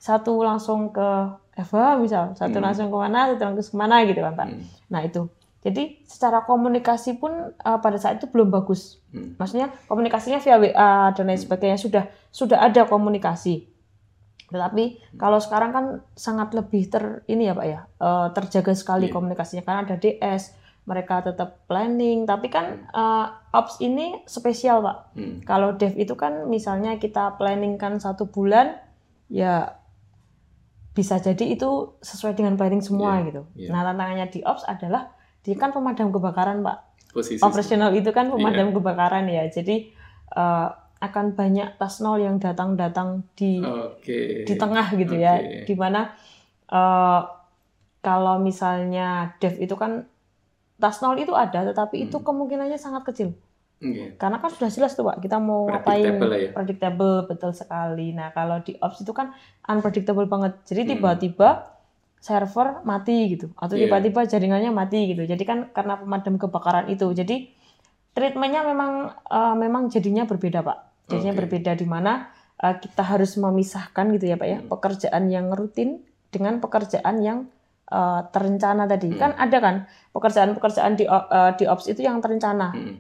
satu 0.02 0.42
langsung 0.42 0.90
ke 0.90 1.08
Eva 1.54 1.94
misal 2.00 2.34
satu 2.34 2.58
hmm. 2.58 2.64
langsung 2.66 2.88
ke 2.90 2.96
mana 2.98 3.30
satu 3.30 3.42
langsung 3.46 3.76
ke 3.76 3.78
mana 3.78 3.96
gitu 4.08 4.20
kan 4.20 4.34
pak 4.34 4.46
hmm. 4.50 4.62
nah 4.90 5.00
itu 5.06 5.30
jadi 5.62 6.02
secara 6.02 6.42
komunikasi 6.42 7.22
pun 7.22 7.54
uh, 7.54 7.78
pada 7.78 7.94
saat 7.94 8.18
itu 8.18 8.26
belum 8.26 8.50
bagus. 8.50 8.98
Hmm. 9.14 9.38
Maksudnya 9.38 9.70
komunikasinya 9.86 10.42
via 10.42 10.58
WA 10.58 11.14
dan 11.14 11.24
lain 11.30 11.38
hmm. 11.38 11.44
sebagainya 11.46 11.78
sudah 11.78 12.04
sudah 12.34 12.58
ada 12.58 12.82
komunikasi. 12.82 13.70
Tetapi 14.52 15.16
kalau 15.16 15.40
sekarang 15.40 15.70
kan 15.72 15.84
sangat 16.12 16.52
lebih 16.52 16.92
ter 16.92 17.24
ini 17.26 17.48
ya 17.48 17.56
Pak 17.56 17.66
ya 17.66 17.80
uh, 17.98 18.28
terjaga 18.36 18.76
sekali 18.76 19.08
yeah. 19.08 19.14
komunikasinya 19.16 19.64
karena 19.64 19.80
ada 19.88 19.96
DS, 19.96 20.52
mereka 20.84 21.24
tetap 21.24 21.64
planning. 21.64 22.28
Tapi 22.28 22.52
kan 22.52 22.86
uh, 22.92 23.32
ops 23.56 23.80
ini 23.80 24.20
spesial 24.28 24.84
Pak. 24.84 24.96
Hmm. 25.16 25.36
Kalau 25.48 25.74
dev 25.80 25.96
itu 25.96 26.12
kan 26.14 26.46
misalnya 26.52 27.00
kita 27.00 27.40
planning 27.40 27.80
kan 27.80 27.96
satu 27.96 28.28
bulan 28.28 28.76
ya 29.32 29.80
bisa 30.92 31.16
jadi 31.16 31.56
itu 31.56 31.96
sesuai 32.04 32.36
dengan 32.36 32.60
planning 32.60 32.84
semua 32.84 33.18
yeah. 33.18 33.26
gitu. 33.26 33.42
Yeah. 33.56 33.72
Nah 33.72 33.88
tantangannya 33.88 34.28
di 34.28 34.44
ops 34.44 34.68
adalah 34.68 35.16
dia 35.42 35.58
kan 35.58 35.74
pemadam 35.74 36.14
kebakaran 36.14 36.62
pak 36.62 36.78
Posisi 37.12 37.42
operasional 37.42 37.92
itu 37.92 38.08
kan 38.14 38.30
pemadam 38.30 38.72
yeah. 38.72 38.74
kebakaran 38.78 39.24
ya 39.28 39.44
jadi 39.50 39.90
uh, 40.32 40.70
akan 41.02 41.34
banyak 41.34 41.74
tas 41.82 41.98
nol 41.98 42.22
yang 42.22 42.38
datang-datang 42.38 43.26
di 43.34 43.58
okay. 43.58 44.46
di 44.46 44.54
tengah 44.54 44.94
gitu 44.94 45.18
okay. 45.18 45.26
ya 45.26 45.34
di 45.66 45.74
mana 45.74 46.14
uh, 46.70 47.26
kalau 47.98 48.38
misalnya 48.38 49.34
dev 49.42 49.58
itu 49.58 49.74
kan 49.74 50.06
tas 50.78 51.02
nol 51.02 51.18
itu 51.18 51.34
ada 51.34 51.66
tetapi 51.74 51.98
hmm. 51.98 52.06
itu 52.06 52.16
kemungkinannya 52.22 52.78
sangat 52.78 53.02
kecil 53.10 53.34
okay. 53.82 54.14
karena 54.14 54.38
kan 54.38 54.54
sudah 54.54 54.70
jelas 54.70 54.94
tuh 54.94 55.10
pak 55.10 55.18
kita 55.18 55.42
mau 55.42 55.66
ngapain 55.66 56.22
ya? 56.22 56.54
predictable 56.54 57.26
betul 57.26 57.50
sekali 57.50 58.14
nah 58.14 58.30
kalau 58.30 58.62
di 58.62 58.78
ops 58.78 59.02
itu 59.02 59.10
kan 59.10 59.34
unpredictable 59.66 60.30
banget 60.30 60.54
jadi 60.62 60.86
hmm. 60.86 60.90
tiba-tiba 60.96 61.50
hmm 61.50 61.70
server 62.22 62.86
mati 62.86 63.34
gitu 63.34 63.50
atau 63.58 63.74
iya. 63.74 63.90
tiba-tiba 63.90 64.22
yeah. 64.22 64.30
jaringannya 64.30 64.70
mati 64.70 65.10
gitu. 65.10 65.26
Jadi 65.26 65.42
kan 65.42 65.74
karena 65.74 65.98
pemadam 65.98 66.38
kebakaran 66.38 66.86
itu. 66.86 67.10
Jadi 67.10 67.50
treatmentnya 68.14 68.62
memang 68.62 69.10
uh, 69.26 69.58
memang 69.58 69.90
jadinya 69.90 70.22
berbeda 70.22 70.62
pak. 70.62 70.91
Jadinya 71.12 71.34
okay. 71.36 71.40
berbeda 71.44 71.72
di 71.76 71.86
mana 71.86 72.32
uh, 72.58 72.74
kita 72.80 73.02
harus 73.04 73.36
memisahkan 73.36 74.08
gitu 74.16 74.24
ya 74.32 74.36
pak 74.40 74.48
ya 74.48 74.58
hmm. 74.60 74.68
pekerjaan 74.72 75.24
yang 75.28 75.52
rutin 75.52 76.00
dengan 76.32 76.58
pekerjaan 76.64 77.20
yang 77.20 77.38
uh, 77.92 78.24
terencana 78.32 78.88
tadi. 78.88 79.12
Hmm. 79.12 79.18
Kan 79.20 79.30
ada 79.36 79.58
kan 79.60 79.76
pekerjaan-pekerjaan 80.16 80.92
di 80.96 81.04
uh, 81.04 81.52
di 81.54 81.64
ops 81.68 81.92
itu 81.92 82.00
yang 82.00 82.24
terencana. 82.24 82.72
Hmm. 82.72 82.96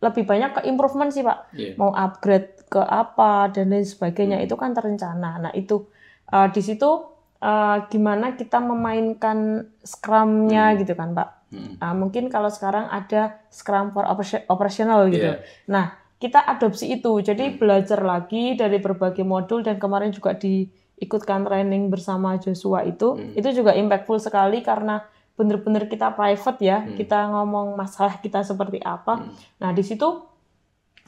Lebih 0.00 0.24
banyak 0.24 0.50
ke 0.56 0.60
improvement 0.70 1.10
sih 1.12 1.26
pak. 1.26 1.52
Yeah. 1.52 1.76
Mau 1.76 1.92
upgrade 1.92 2.70
ke 2.70 2.80
apa 2.80 3.50
dan 3.50 3.74
lain 3.74 3.84
sebagainya 3.84 4.38
hmm. 4.40 4.46
itu 4.46 4.54
kan 4.54 4.70
terencana. 4.72 5.42
Nah 5.42 5.52
itu 5.52 5.90
uh, 6.30 6.48
di 6.48 6.62
situ 6.62 7.10
uh, 7.42 7.78
gimana 7.90 8.36
kita 8.36 8.60
memainkan 8.62 9.68
scrumnya 9.82 10.72
hmm. 10.72 10.76
gitu 10.84 10.92
kan 10.94 11.12
Pak. 11.12 11.28
Hmm. 11.50 11.74
Uh, 11.82 11.94
mungkin 11.98 12.30
kalau 12.30 12.46
sekarang 12.46 12.86
ada 12.86 13.42
scrum 13.50 13.90
for 13.90 14.06
operational 14.46 15.10
gitu. 15.10 15.34
Yeah. 15.34 15.42
Nah 15.66 15.99
kita 16.20 16.44
adopsi 16.44 17.00
itu, 17.00 17.24
jadi 17.24 17.50
hmm. 17.50 17.56
belajar 17.56 18.00
lagi 18.04 18.52
dari 18.52 18.76
berbagai 18.76 19.24
modul 19.24 19.64
dan 19.64 19.80
kemarin 19.80 20.12
juga 20.12 20.36
diikutkan 20.36 21.48
training 21.48 21.88
bersama 21.88 22.36
Joshua 22.36 22.84
itu, 22.84 23.16
hmm. 23.16 23.40
itu 23.40 23.48
juga 23.56 23.72
impactful 23.72 24.20
sekali 24.20 24.60
karena 24.60 25.00
benar-benar 25.40 25.88
kita 25.88 26.12
private 26.12 26.60
ya, 26.60 26.84
hmm. 26.84 27.00
kita 27.00 27.32
ngomong 27.32 27.72
masalah 27.72 28.20
kita 28.20 28.44
seperti 28.44 28.84
apa. 28.84 29.24
Hmm. 29.24 29.32
Nah 29.64 29.72
di 29.72 29.80
situ 29.80 30.30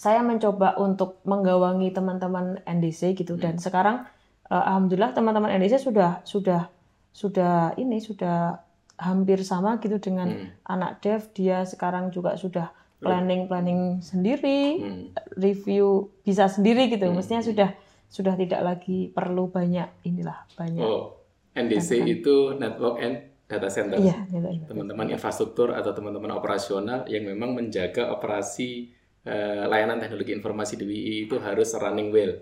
saya 0.01 0.25
mencoba 0.25 0.81
untuk 0.81 1.21
menggawangi 1.29 1.93
teman-teman 1.93 2.59
NDC 2.65 3.13
gitu 3.13 3.37
hmm. 3.37 3.43
dan 3.45 3.55
sekarang 3.61 4.09
uh, 4.49 4.65
alhamdulillah 4.73 5.13
teman-teman 5.13 5.53
NDC 5.61 5.85
sudah 5.85 6.25
sudah 6.25 6.73
sudah 7.13 7.77
ini 7.77 8.01
sudah 8.01 8.57
hampir 8.97 9.45
sama 9.45 9.77
gitu 9.79 10.01
dengan 10.01 10.33
hmm. 10.33 10.65
anak 10.65 11.05
dev 11.05 11.23
dia 11.37 11.69
sekarang 11.69 12.09
juga 12.09 12.35
sudah 12.41 12.73
planning 13.03 13.51
planning 13.51 13.81
sendiri 13.99 14.79
hmm. 14.79 15.05
review 15.37 16.09
bisa 16.23 16.47
sendiri 16.47 16.87
gitu 16.87 17.11
hmm. 17.11 17.19
mestinya 17.19 17.43
sudah 17.43 17.71
sudah 18.07 18.35
tidak 18.39 18.61
lagi 18.63 19.11
perlu 19.11 19.51
banyak 19.51 19.89
inilah 20.07 20.47
banyak 20.55 20.85
oh 20.85 21.19
NDC 21.53 21.91
kan. 22.01 22.07
itu 22.09 22.37
network 22.57 22.97
and 23.03 23.17
data 23.45 23.69
center 23.69 24.01
iya, 24.01 24.17
teman-teman 24.65 25.13
infrastruktur 25.13 25.77
atau 25.77 25.93
teman-teman 25.93 26.33
operasional 26.33 27.05
yang 27.05 27.29
memang 27.29 27.53
menjaga 27.53 28.09
operasi 28.09 28.89
uh, 29.29 29.69
layanan 29.69 30.01
teknologi 30.01 30.33
informasi 30.33 30.81
di 30.81 30.85
WI 30.89 31.15
itu 31.29 31.37
harus 31.37 31.77
running 31.77 32.09
well 32.09 32.33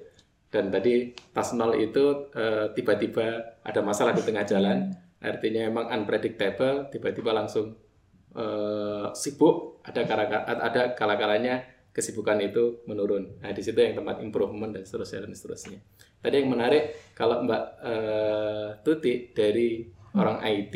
dan 0.51 0.71
tadi 0.71 1.15
tas 1.35 1.51
nol 1.55 1.75
itu 1.75 2.31
uh, 2.31 2.71
tiba-tiba 2.75 3.59
ada 3.67 3.81
masalah 3.83 4.15
di 4.15 4.23
tengah 4.23 4.47
jalan 4.47 4.95
hmm. 4.95 5.27
artinya 5.27 5.67
memang 5.67 5.87
unpredictable 5.91 6.87
tiba-tiba 6.95 7.35
langsung 7.35 7.75
uh, 8.35 9.11
sibuk 9.17 9.83
ada 9.87 10.05
kala 10.07 10.25
ada 10.45 10.83
kala-kalanya 10.95 11.65
kesibukan 11.91 12.39
itu 12.39 12.87
menurun. 12.87 13.43
Nah, 13.43 13.51
di 13.51 13.63
situ 13.63 13.77
yang 13.83 13.99
tempat 13.99 14.23
improvement 14.23 14.71
dan 14.71 14.87
seterusnya 14.87 15.27
dan 15.27 15.33
seterusnya. 15.35 15.79
Tadi 16.23 16.35
yang 16.39 16.51
menarik 16.53 17.15
kalau 17.19 17.43
Mbak 17.43 17.65
uh, 17.83 18.69
Tuti 18.87 19.35
dari 19.35 19.83
orang 20.15 20.39
IT, 20.47 20.75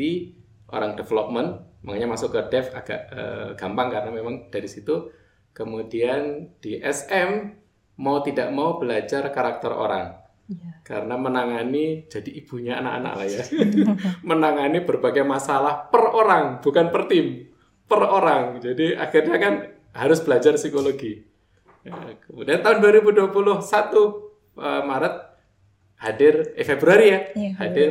orang 0.75 0.99
development, 0.99 1.81
makanya 1.87 2.19
masuk 2.19 2.35
ke 2.35 2.41
dev 2.51 2.67
agak 2.75 3.01
uh, 3.15 3.49
gampang 3.55 3.95
karena 3.95 4.11
memang 4.11 4.51
dari 4.51 4.67
situ 4.67 5.13
kemudian 5.55 6.51
di 6.59 6.83
SM 6.83 7.63
mau 8.03 8.19
tidak 8.27 8.51
mau 8.51 8.83
belajar 8.83 9.31
karakter 9.31 9.71
orang. 9.71 10.24
Ya. 10.45 10.85
Karena 10.85 11.17
menangani 11.17 12.05
jadi 12.05 12.29
ibunya 12.29 12.77
anak-anak 12.77 13.13
lah 13.17 13.27
ya. 13.29 13.43
menangani 14.29 14.85
berbagai 14.85 15.25
masalah 15.25 15.89
per 15.89 16.05
orang, 16.13 16.61
bukan 16.61 16.93
per 16.93 17.09
tim, 17.09 17.49
per 17.89 18.05
orang. 18.05 18.61
Jadi 18.61 18.93
akhirnya 18.93 19.37
kan 19.41 19.55
harus 19.97 20.21
belajar 20.21 20.61
psikologi. 20.61 21.25
Ya, 21.85 22.17
kemudian 22.29 22.61
tahun 22.65 22.81
2021 22.81 23.29
uh, 23.29 23.61
eh, 24.57 24.83
Maret 24.85 25.15
hadir 26.01 26.35
eh 26.57 26.65
Februari 26.65 27.07
ya, 27.13 27.21
ya 27.37 27.51
hadir 27.61 27.91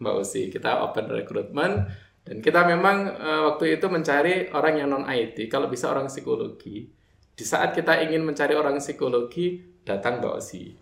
Mbak 0.00 0.14
Usi. 0.20 0.48
Kita 0.48 0.84
open 0.84 1.08
recruitment 1.12 1.88
dan 2.24 2.40
kita 2.40 2.64
memang 2.64 3.12
uh, 3.16 3.40
waktu 3.52 3.76
itu 3.76 3.86
mencari 3.92 4.48
orang 4.52 4.74
yang 4.80 4.88
non 4.92 5.04
IT, 5.04 5.36
kalau 5.52 5.68
bisa 5.68 5.92
orang 5.92 6.08
psikologi. 6.08 6.88
Di 7.32 7.44
saat 7.48 7.72
kita 7.72 7.96
ingin 8.04 8.20
mencari 8.20 8.52
orang 8.52 8.76
psikologi, 8.80 9.80
datang 9.84 10.20
Mbak 10.20 10.34
Usi. 10.36 10.76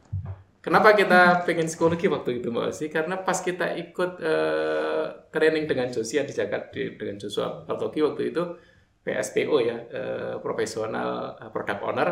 Kenapa 0.69 0.93
kita 0.93 1.49
pengen 1.49 1.65
psikologi 1.65 2.13
waktu 2.13 2.45
itu 2.45 2.53
Mbak 2.53 2.65
Osi? 2.69 2.93
Karena 2.93 3.17
pas 3.25 3.41
kita 3.41 3.73
ikut 3.73 4.21
uh, 4.21 5.33
training 5.33 5.65
dengan 5.65 5.89
Josia 5.89 6.29
di 6.29 6.37
Jakarta 6.37 6.77
dengan 6.77 7.17
Joshua 7.17 7.65
Partogi 7.65 8.05
waktu 8.05 8.29
itu 8.29 8.45
PSPO 9.01 9.57
ya, 9.65 9.81
uh, 9.81 10.35
profesional 10.45 11.41
uh, 11.41 11.49
product 11.49 11.81
owner 11.81 12.09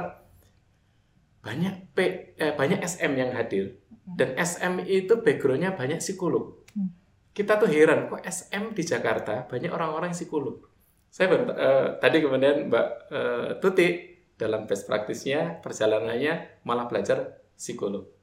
banyak 1.44 1.92
P, 1.92 1.98
eh, 2.32 2.56
banyak 2.56 2.80
SM 2.80 3.12
yang 3.12 3.36
hadir 3.36 3.76
dan 4.02 4.32
SM 4.40 4.88
itu 4.88 5.20
backgroundnya 5.20 5.76
banyak 5.76 6.00
psikolog. 6.00 6.64
Hmm. 6.72 6.96
Kita 7.36 7.60
tuh 7.60 7.68
heran 7.68 8.08
kok 8.08 8.24
SM 8.24 8.72
di 8.72 8.82
Jakarta 8.88 9.44
banyak 9.44 9.68
orang-orang 9.68 10.16
psikolog. 10.16 10.64
Saya 11.12 11.28
uh, 11.36 12.00
tadi 12.00 12.24
kemudian 12.24 12.72
Mbak 12.72 12.86
uh, 13.12 13.50
Tuti 13.60 14.16
dalam 14.40 14.64
best 14.64 14.88
practice-nya 14.88 15.60
perjalanannya 15.60 16.64
malah 16.64 16.88
belajar 16.88 17.36
psikolog 17.52 18.15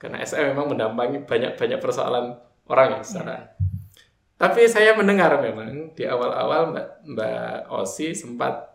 karena 0.00 0.24
SM 0.24 0.56
memang 0.56 0.72
mendampingi 0.72 1.28
banyak-banyak 1.28 1.76
persoalan 1.76 2.40
orang 2.72 2.96
ya 2.96 3.00
secara. 3.04 3.28
Yeah. 3.28 3.44
Tapi 4.40 4.64
saya 4.72 4.96
mendengar 4.96 5.36
memang 5.36 5.92
di 5.92 6.08
awal-awal 6.08 6.72
Mbak 6.72 6.88
Mbak 7.12 7.60
Osi 7.68 8.16
sempat 8.16 8.72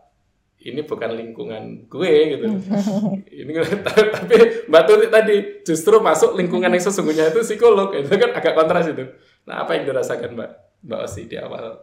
ini 0.62 0.86
bukan 0.86 1.18
lingkungan 1.18 1.90
gue 1.90 2.14
gitu. 2.38 2.46
ini 3.42 3.50
tapi 3.82 4.36
Mbak 4.70 4.82
Tuti 4.86 5.06
tadi 5.10 5.36
justru 5.66 5.98
masuk 5.98 6.38
lingkungan 6.38 6.70
yang 6.70 6.84
sesungguhnya 6.86 7.34
itu 7.34 7.42
psikolog 7.42 7.90
itu 7.98 8.06
kan 8.14 8.30
agak 8.30 8.54
kontras 8.54 8.86
itu. 8.86 9.10
Nah 9.50 9.66
apa 9.66 9.74
yang 9.74 9.90
dirasakan 9.90 10.38
Mbak 10.38 10.50
Mbak 10.86 11.00
Osi 11.02 11.26
di 11.26 11.34
awal 11.34 11.82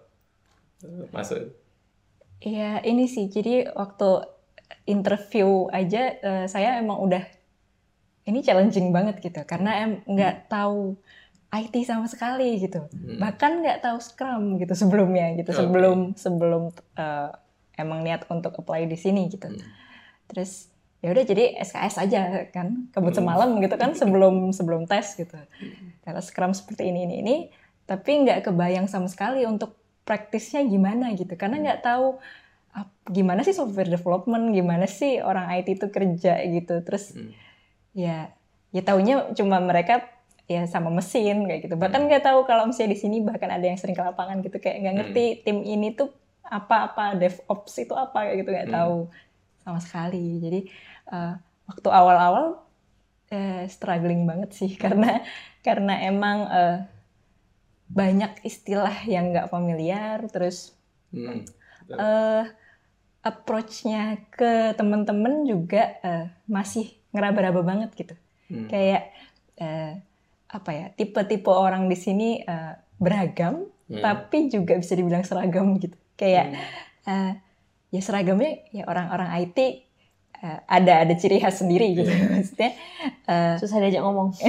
uh, 0.88 1.06
masuk? 1.12 1.52
Iya 2.40 2.80
ini 2.88 3.12
sih 3.12 3.28
jadi 3.28 3.68
waktu 3.76 4.32
interview 4.88 5.68
aja 5.76 6.16
uh, 6.24 6.46
saya 6.48 6.80
emang 6.80 7.04
udah 7.04 7.24
ini 8.24 8.40
challenging 8.40 8.92
banget 8.96 9.20
gitu 9.20 9.42
karena 9.44 9.84
em 9.84 9.92
nggak 10.08 10.48
tahu 10.48 10.96
IT 11.54 11.76
sama 11.86 12.10
sekali 12.10 12.58
gitu 12.58 12.88
hmm. 12.90 13.20
bahkan 13.20 13.62
nggak 13.62 13.84
tahu 13.84 13.98
Scrum 14.00 14.58
gitu 14.58 14.74
sebelumnya 14.74 15.36
gitu 15.38 15.52
okay. 15.54 15.60
sebelum 15.60 16.00
sebelum 16.16 16.64
uh, 16.98 17.30
emang 17.78 18.02
niat 18.02 18.26
untuk 18.32 18.56
apply 18.58 18.88
di 18.88 18.98
sini 18.98 19.28
gitu 19.30 19.52
hmm. 19.52 19.62
terus 20.32 20.72
ya 21.04 21.12
udah 21.12 21.24
jadi 21.28 21.60
SKS 21.60 21.96
aja 22.00 22.22
kan 22.50 22.90
kebut 22.96 23.12
hmm. 23.12 23.20
semalam 23.20 23.50
gitu 23.60 23.76
kan 23.76 23.92
sebelum 23.94 24.56
sebelum 24.56 24.88
tes 24.88 25.20
gitu 25.20 25.36
hmm. 25.36 26.02
karena 26.08 26.22
Scrum 26.24 26.56
seperti 26.56 26.90
ini 26.90 27.06
ini 27.06 27.16
ini 27.22 27.36
tapi 27.84 28.24
nggak 28.24 28.48
kebayang 28.50 28.88
sama 28.88 29.12
sekali 29.12 29.44
untuk 29.44 29.76
praktisnya 30.08 30.64
gimana 30.64 31.12
gitu 31.14 31.36
karena 31.36 31.60
nggak 31.60 31.84
tahu 31.84 32.18
gimana 33.14 33.46
sih 33.46 33.54
software 33.54 33.92
development 33.92 34.50
gimana 34.56 34.90
sih 34.90 35.22
orang 35.22 35.54
IT 35.54 35.78
itu 35.78 35.88
kerja 35.94 36.42
gitu 36.50 36.82
terus 36.82 37.14
hmm 37.14 37.43
ya 37.94 38.34
ya 38.74 38.82
taunya 38.82 39.30
cuma 39.38 39.62
mereka 39.62 40.02
ya 40.50 40.68
sama 40.68 40.92
mesin 40.92 41.48
kayak 41.48 41.70
gitu 41.70 41.76
bahkan 41.80 42.04
hmm. 42.04 42.10
nggak 42.12 42.24
tahu 42.26 42.44
kalau 42.44 42.68
misalnya 42.68 42.98
di 42.98 43.00
sini 43.00 43.18
bahkan 43.24 43.48
ada 43.48 43.64
yang 43.64 43.80
sering 43.80 43.96
ke 43.96 44.04
lapangan 44.04 44.44
gitu 44.44 44.60
kayak 44.60 44.84
nggak 44.84 44.96
ngerti 45.00 45.26
hmm. 45.26 45.40
tim 45.48 45.58
ini 45.64 45.88
tuh 45.96 46.12
apa 46.44 46.92
apa 46.92 47.04
DevOps 47.16 47.74
itu 47.80 47.94
apa 47.96 48.28
kayak 48.28 48.44
gitu 48.44 48.50
nggak 48.52 48.70
hmm. 48.70 48.78
tahu 48.78 48.98
sama 49.64 49.80
sekali 49.80 50.28
jadi 50.44 50.60
uh, 51.16 51.34
waktu 51.72 51.88
awal-awal 51.88 52.46
uh, 53.32 53.64
struggling 53.72 54.28
banget 54.28 54.52
sih 54.52 54.76
karena 54.84 55.24
karena 55.64 55.94
emang 56.04 56.38
uh, 56.52 56.78
banyak 57.88 58.44
istilah 58.44 59.06
yang 59.08 59.32
nggak 59.32 59.48
familiar 59.48 60.28
terus 60.28 60.76
hmm. 61.16 61.48
uh, 61.96 62.44
approach-nya 63.24 64.20
ke 64.28 64.76
teman-teman 64.76 65.48
juga 65.48 65.96
uh, 66.04 66.28
masih 66.44 66.92
ngeraba-raba 67.14 67.62
banget 67.62 67.90
gitu. 67.94 68.16
Hmm. 68.50 68.68
Kayak 68.68 69.14
uh, 69.62 70.02
apa 70.54 70.70
ya 70.74 70.86
tipe-tipe 70.94 71.50
orang 71.50 71.88
di 71.88 71.98
sini 71.98 72.42
uh, 72.44 72.76
beragam, 72.98 73.70
hmm. 73.90 74.02
tapi 74.02 74.50
juga 74.50 74.76
bisa 74.76 74.98
dibilang 74.98 75.24
seragam 75.24 75.78
gitu. 75.80 75.96
Kayak 76.18 76.54
hmm. 76.54 76.60
uh, 77.08 77.32
ya 77.94 78.02
seragamnya 78.02 78.66
ya 78.74 78.84
orang-orang 78.90 79.30
IT 79.46 79.58
uh, 80.42 80.60
ada 80.66 81.06
ada 81.06 81.14
ciri 81.16 81.40
khas 81.40 81.62
sendiri 81.62 81.94
gitu. 81.94 82.10
Yeah. 82.10 82.30
Maksudnya 82.36 82.72
uh, 83.30 83.56
susah 83.62 83.78
diajak 83.80 84.02
ngomong. 84.04 84.34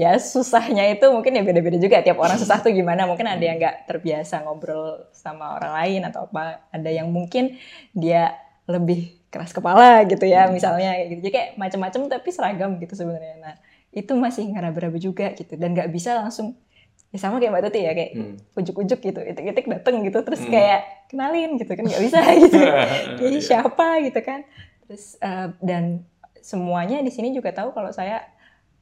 ya 0.00 0.16
susahnya 0.16 0.88
itu 0.88 1.04
mungkin 1.12 1.36
ya 1.36 1.44
beda-beda 1.44 1.76
juga 1.76 2.00
tiap 2.00 2.16
orang 2.16 2.40
susah 2.40 2.64
tuh 2.64 2.72
gimana 2.72 3.04
mungkin 3.04 3.28
ada 3.28 3.44
yang 3.44 3.60
nggak 3.60 3.84
terbiasa 3.84 4.40
ngobrol 4.48 5.04
sama 5.12 5.60
orang 5.60 5.76
lain 5.76 6.00
atau 6.08 6.24
apa 6.24 6.64
ada 6.72 6.88
yang 6.88 7.12
mungkin 7.12 7.60
dia 7.92 8.32
lebih 8.64 9.19
keras 9.30 9.54
kepala 9.54 10.02
gitu 10.10 10.26
ya 10.26 10.46
hmm. 10.46 10.52
misalnya 10.52 10.90
gitu. 11.06 11.22
Jadi 11.22 11.30
kayak 11.30 11.48
macam-macam 11.54 12.00
tapi 12.10 12.28
seragam 12.34 12.70
gitu 12.82 12.98
sebenarnya. 12.98 13.38
Nah 13.38 13.54
itu 13.94 14.12
masih 14.18 14.50
ngeraba-raba 14.50 14.98
juga 14.98 15.32
gitu. 15.38 15.54
Dan 15.54 15.78
nggak 15.78 15.88
bisa 15.94 16.18
langsung 16.18 16.58
ya 17.10 17.18
sama 17.18 17.42
kayak 17.42 17.54
mbak 17.54 17.62
Tuti 17.70 17.80
ya 17.86 17.92
kayak 17.94 18.12
hmm. 18.18 18.34
ujuk-ujuk 18.58 19.00
gitu. 19.00 19.20
Itik-itik 19.22 19.66
dateng 19.70 20.02
gitu 20.02 20.18
terus 20.26 20.42
hmm. 20.42 20.50
kayak 20.50 20.80
kenalin 21.06 21.50
gitu 21.62 21.72
kan. 21.78 21.84
Nggak 21.86 22.02
bisa 22.02 22.20
gitu. 22.42 22.58
Jadi 23.22 23.38
iya. 23.38 23.46
siapa? 23.46 23.86
gitu 24.02 24.20
kan. 24.20 24.40
Terus 24.90 25.14
uh, 25.22 25.54
dan 25.62 26.02
semuanya 26.42 26.98
di 26.98 27.14
sini 27.14 27.30
juga 27.30 27.54
tahu 27.54 27.70
kalau 27.70 27.94
saya 27.94 28.26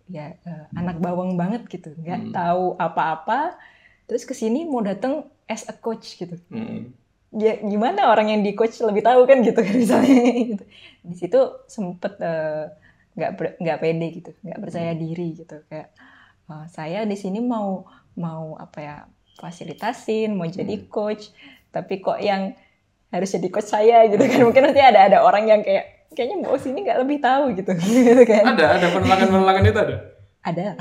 ya 0.08 0.32
uh, 0.48 0.64
anak 0.72 0.96
bawang 1.04 1.36
banget 1.36 1.68
gitu. 1.68 1.92
Nggak 2.00 2.20
hmm. 2.24 2.32
tahu 2.32 2.64
apa-apa. 2.80 3.60
Terus 4.08 4.24
ke 4.24 4.32
sini 4.32 4.64
mau 4.64 4.80
dateng 4.80 5.28
as 5.44 5.68
a 5.68 5.76
coach 5.76 6.16
gitu. 6.16 6.40
Hmm 6.48 6.96
ya 7.32 7.60
gimana 7.60 8.08
orang 8.08 8.32
yang 8.32 8.40
di 8.40 8.56
coach 8.56 8.80
lebih 8.80 9.04
tahu 9.04 9.28
kan 9.28 9.44
gitu 9.44 9.60
kan 9.60 9.74
misalnya. 9.76 10.16
Gitu. 10.56 10.64
di 11.08 11.14
situ 11.16 11.40
sempet 11.68 12.20
eh, 12.20 12.68
nggak 13.16 13.30
uh, 13.36 13.56
nggak 13.62 13.78
pede 13.80 14.06
gitu 14.20 14.30
nggak 14.44 14.60
percaya 14.60 14.92
diri 14.96 15.36
gitu. 15.36 15.56
Kayak 15.68 15.92
uh, 16.48 16.64
saya 16.72 17.04
di 17.04 17.16
sini 17.16 17.40
mau 17.44 17.84
mau 18.16 18.56
apa 18.56 18.78
ya 18.80 18.96
fasilitasin, 19.38 20.34
mau 20.34 20.48
jadi 20.48 20.74
Hmm. 20.82 20.88
coach, 20.90 21.30
tapi 21.70 22.02
kok 22.02 22.18
yang 22.18 22.52
harus 23.14 23.30
jadi 23.30 23.48
coach 23.52 23.70
saya? 23.70 24.08
Gitu 24.10 24.20
kan. 24.24 24.40
Mungkin 24.48 24.62
nanti 24.72 24.80
ada 24.82 25.06
ada 25.06 25.18
orang 25.22 25.46
yang 25.46 25.60
kayak 25.62 26.10
kayaknya 26.16 26.42
mbak 26.42 26.50
Osi 26.56 26.74
ini 26.74 26.80
nggak 26.82 27.00
lebih 27.04 27.18
tahu 27.22 27.44
gitu. 27.54 27.72
Gitu 28.08 28.24
kan. 28.26 28.56
Ada, 28.56 28.66
ada 28.80 28.86
penolakan-penolakan 28.90 29.62
itu 29.68 29.80
ada. 29.80 29.96
ada. 30.42 30.64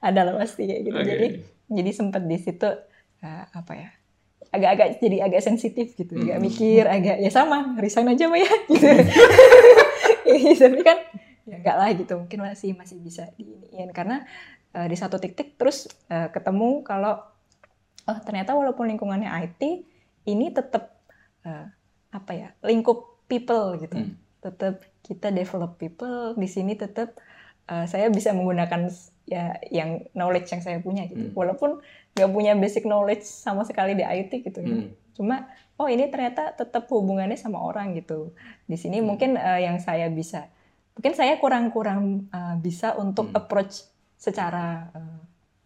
Ada. 0.00 0.24
Lah 0.24 0.34
pasti 0.40 0.64
kayak 0.64 0.82
gitu. 0.88 0.96
Oke. 0.96 1.12
jadi 1.12 1.26
jadi 1.68 1.90
sempat 1.92 2.24
di 2.24 2.40
situ 2.40 2.68
uh, 3.20 3.44
apa 3.50 3.72
ya 3.74 3.88
agak-agak 4.50 4.98
jadi 4.98 5.18
agak 5.24 5.42
sensitif 5.42 5.94
gitu 5.94 6.16
agak 6.16 6.38
Hmm. 6.38 6.44
mikir 6.44 6.82
agak 6.84 7.16
ya 7.20 7.30
sama 7.30 7.78
resign 7.78 8.10
aja 8.10 8.26
mbak 8.26 8.40
ya 8.42 8.50
gitu 8.70 8.86
Iya, 10.26 10.52
tapi 10.58 10.80
kan 10.82 10.98
ya 11.48 11.56
enggak 11.58 11.76
lah 11.76 11.90
gitu 11.92 12.12
mungkin 12.16 12.38
masih 12.44 12.70
masih 12.74 12.96
bisa 12.98 13.30
diiniin 13.34 13.90
karena 13.90 14.22
uh, 14.72 14.86
di 14.86 14.94
satu 14.94 15.18
titik 15.18 15.56
terus 15.56 15.90
uh, 16.06 16.30
ketemu 16.30 16.82
kalau 16.82 17.18
oh 18.06 18.18
ternyata 18.22 18.54
walaupun 18.54 18.86
lingkungannya 18.86 19.26
IT 19.26 19.62
ini 20.26 20.46
tetap 20.50 21.00
uh, 21.42 21.66
apa 22.10 22.32
ya 22.32 22.48
lingkup 22.62 23.26
people 23.26 23.78
gitu 23.78 23.96
Hmm. 23.96 24.14
tetap 24.40 24.82
kita 25.00 25.28
develop 25.30 25.76
people 25.76 26.32
di 26.34 26.46
sini 26.46 26.72
tetap 26.74 27.18
uh, 27.66 27.84
saya 27.84 28.08
bisa 28.08 28.30
menggunakan 28.30 28.86
ya 29.24 29.56
yang 29.68 30.04
knowledge 30.12 30.48
yang 30.48 30.60
saya 30.60 30.78
punya 30.78 31.04
gitu 31.04 31.28
Hmm. 31.28 31.34
walaupun 31.34 31.78
nggak 32.12 32.30
punya 32.30 32.52
basic 32.54 32.82
knowledge 32.82 33.22
sama 33.22 33.62
sekali 33.62 33.92
di 33.92 34.02
IT 34.02 34.42
gitu 34.42 34.58
ya. 34.58 34.76
Hmm. 34.76 34.90
cuma 35.12 35.46
oh 35.76 35.86
ini 35.86 36.08
ternyata 36.08 36.52
tetap 36.52 36.86
hubungannya 36.86 37.34
sama 37.34 37.58
orang 37.58 37.92
gitu 37.94 38.32
di 38.64 38.74
sini 38.74 38.98
Hmm. 38.98 39.06
mungkin 39.06 39.30
uh, 39.34 39.56
yang 39.56 39.78
saya 39.78 40.08
bisa 40.08 40.48
mungkin 40.92 41.12
saya 41.12 41.36
kurang-kurang 41.36 42.26
uh, 42.28 42.56
bisa 42.56 42.92
untuk 42.94 43.28
Hmm. 43.28 43.38
approach 43.38 43.86
secara 44.16 44.90
uh, 44.90 45.20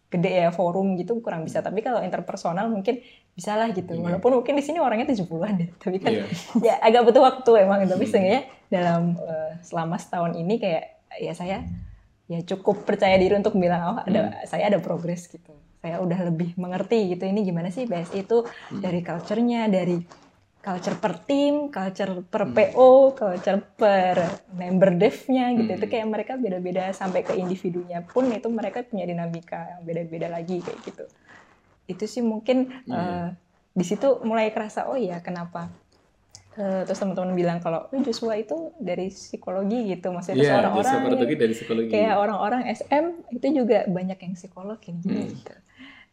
gede 0.07 0.31
ya 0.39 0.49
forum 0.49 0.95
gitu 0.95 1.19
kurang 1.19 1.43
bisa 1.43 1.59
tapi 1.59 1.81
kalau 1.81 1.99
interpersonal 1.99 2.67
mungkin 2.67 3.01
bisa 3.31 3.53
lah 3.53 3.67
gitu 3.69 3.91
Iya. 3.91 4.03
walaupun 4.05 4.31
mungkin 4.33 4.55
di 4.55 4.63
sini 4.63 4.77
orangnya 4.77 5.09
70-an 5.09 5.53
deh 5.57 5.69
tapi 5.81 5.97
kan 5.97 6.11
Iya. 6.13 6.25
ya 6.61 6.75
agak 6.79 7.01
butuh 7.03 7.23
waktu 7.25 7.51
emang 7.59 7.83
tapi 7.83 8.03
Hmm. 8.03 8.11
seenggaknya 8.13 8.41
dalam 8.67 9.03
uh, 9.17 9.51
selama 9.59 9.95
setahun 9.95 10.35
ini 10.35 10.55
kayak 10.55 10.83
ya 11.17 11.33
saya 11.33 11.63
ya 12.25 12.41
cukup 12.41 12.81
percaya 12.83 13.13
diri 13.15 13.37
untuk 13.37 13.53
bilang 13.53 13.81
oh 13.85 13.97
ada 14.01 14.21
Hmm. 14.33 14.47
saya 14.49 14.73
ada 14.73 14.81
progres 14.81 15.29
gitu 15.29 15.53
saya 15.77 16.01
udah 16.01 16.19
lebih 16.25 16.57
mengerti 16.57 17.13
gitu 17.13 17.23
ini 17.23 17.45
gimana 17.45 17.69
sih 17.69 17.85
BSI 17.85 18.25
itu 18.25 18.41
Hmm. 18.41 18.81
dari 18.81 18.99
culture-nya 18.99 19.69
dari 19.69 20.01
culture 20.57 20.97
per 20.97 21.21
tim, 21.21 21.69
culture 21.69 22.25
per 22.25 22.49
Hmm. 22.49 22.57
PO, 22.57 22.89
culture 23.13 23.61
per 23.77 24.17
member 24.49 24.97
dev-nya 24.97 25.53
gitu. 25.53 25.69
Hmm. 25.69 25.77
Itu 25.77 25.85
kayak 25.85 26.07
mereka 26.09 26.33
beda-beda 26.41 26.89
sampai 26.89 27.21
ke 27.21 27.37
individunya 27.37 28.01
pun 28.01 28.25
itu 28.33 28.49
mereka 28.49 28.81
punya 28.81 29.05
dinamika 29.05 29.61
yang 29.77 29.85
beda-beda 29.85 30.25
lagi 30.25 30.65
kayak 30.65 30.81
gitu. 30.81 31.05
Itu 31.85 32.09
sih 32.09 32.25
mungkin 32.25 32.81
Iya. 32.89 32.97
eh, 32.97 33.27
di 33.77 33.85
situ 33.85 34.25
mulai 34.25 34.49
kerasa 34.49 34.89
oh 34.89 34.97
iya 34.97 35.21
kenapa 35.21 35.69
Eh, 36.55 36.81
terus 36.83 36.95
teman-teman 36.97 37.33
bilang 37.33 37.59
kalau 37.59 37.91
"Eh, 37.91 37.99
Joshua 37.99 38.33
itu 38.33 38.55
dari 38.77 39.09
psikologi 39.09 39.91
gitu 39.91 40.07
maksudnya 40.09 40.39
Paratogi 41.03 41.35
dari 41.35 41.51
psikologi. 41.51 41.89
kayak 41.89 42.15
orang-orang 42.15 42.61
SM 42.65 43.05
itu 43.29 43.47
juga 43.53 43.83
banyak 43.85 44.15
yang 44.15 44.33
psikolog 44.33 44.79
gini 44.79 45.03
Hmm. 45.03 45.27
gitu. 45.29 45.55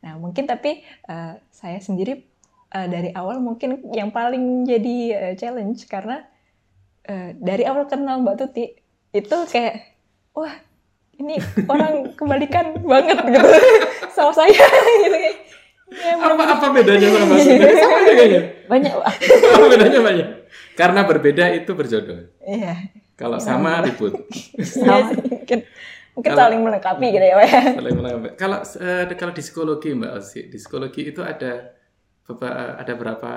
Nah 0.01 0.19
mungkin 0.19 0.45
tapi 0.45 0.83
eh, 0.83 1.33
saya 1.49 1.79
sendiri 1.79 2.27
eh, 2.69 2.87
dari 2.89 3.11
awal 3.13 3.39
mungkin 3.39 3.87
yang 3.91 4.11
paling 4.11 4.65
jadi 4.65 4.97
eh, 5.13 5.35
challenge 5.37 5.87
karena 5.87 6.27
eh, 7.05 7.39
dari 7.39 7.63
awal 7.63 7.87
kenal 7.87 8.19
Mbak 8.19 8.37
Tuti 8.37 8.67
itu 9.13 9.37
kayak 9.47 9.95
wah 10.33 10.59
ini 11.15 11.39
orang 11.65 12.13
kebalikan 12.13 12.83
banget 12.83 13.15
gitu 13.23 13.47
sama 14.17 14.35
saya 14.35 14.59
gitu 14.99 15.15
kayak. 15.15 15.37
Ya, 15.93 16.15
apa 16.17 16.43
apa 16.57 16.67
bedanya 16.73 17.09
sama 17.13 17.35
Sunda? 17.37 17.67
Sama 17.69 17.97
aja 18.01 18.13
kayaknya. 18.17 18.41
Banyak. 18.67 18.93
Apa 19.53 19.67
bedanya 19.69 20.01
banyak? 20.01 20.29
Karena 20.73 21.01
berbeda 21.05 21.45
itu 21.53 21.71
berjodoh. 21.77 22.33
Iya, 22.41 22.89
Kalau 23.13 23.37
sama 23.37 23.85
ribut. 23.85 24.17
Iya 24.57 24.97
sih, 25.13 25.21
mungkin 25.21 25.59
mungkin 26.13 26.31
Kalau- 26.33 26.43
saling 26.49 26.61
melengkapi 26.65 27.07
gitu 27.13 27.25
ya 27.25 27.35
Pak 27.37 27.47
ya. 27.47 27.61
Saling 27.77 27.95
menambah. 27.97 28.31
Kalau 28.41 28.59
eh, 28.65 29.05
kalau 29.15 29.33
di 29.33 29.43
psikologi 29.45 29.89
Mbak 29.93 30.13
Osi, 30.17 30.41
di 30.49 30.57
psikologi 30.57 31.03
itu 31.09 31.21
ada 31.21 31.77
ada 32.79 32.93
berapa 32.97 33.33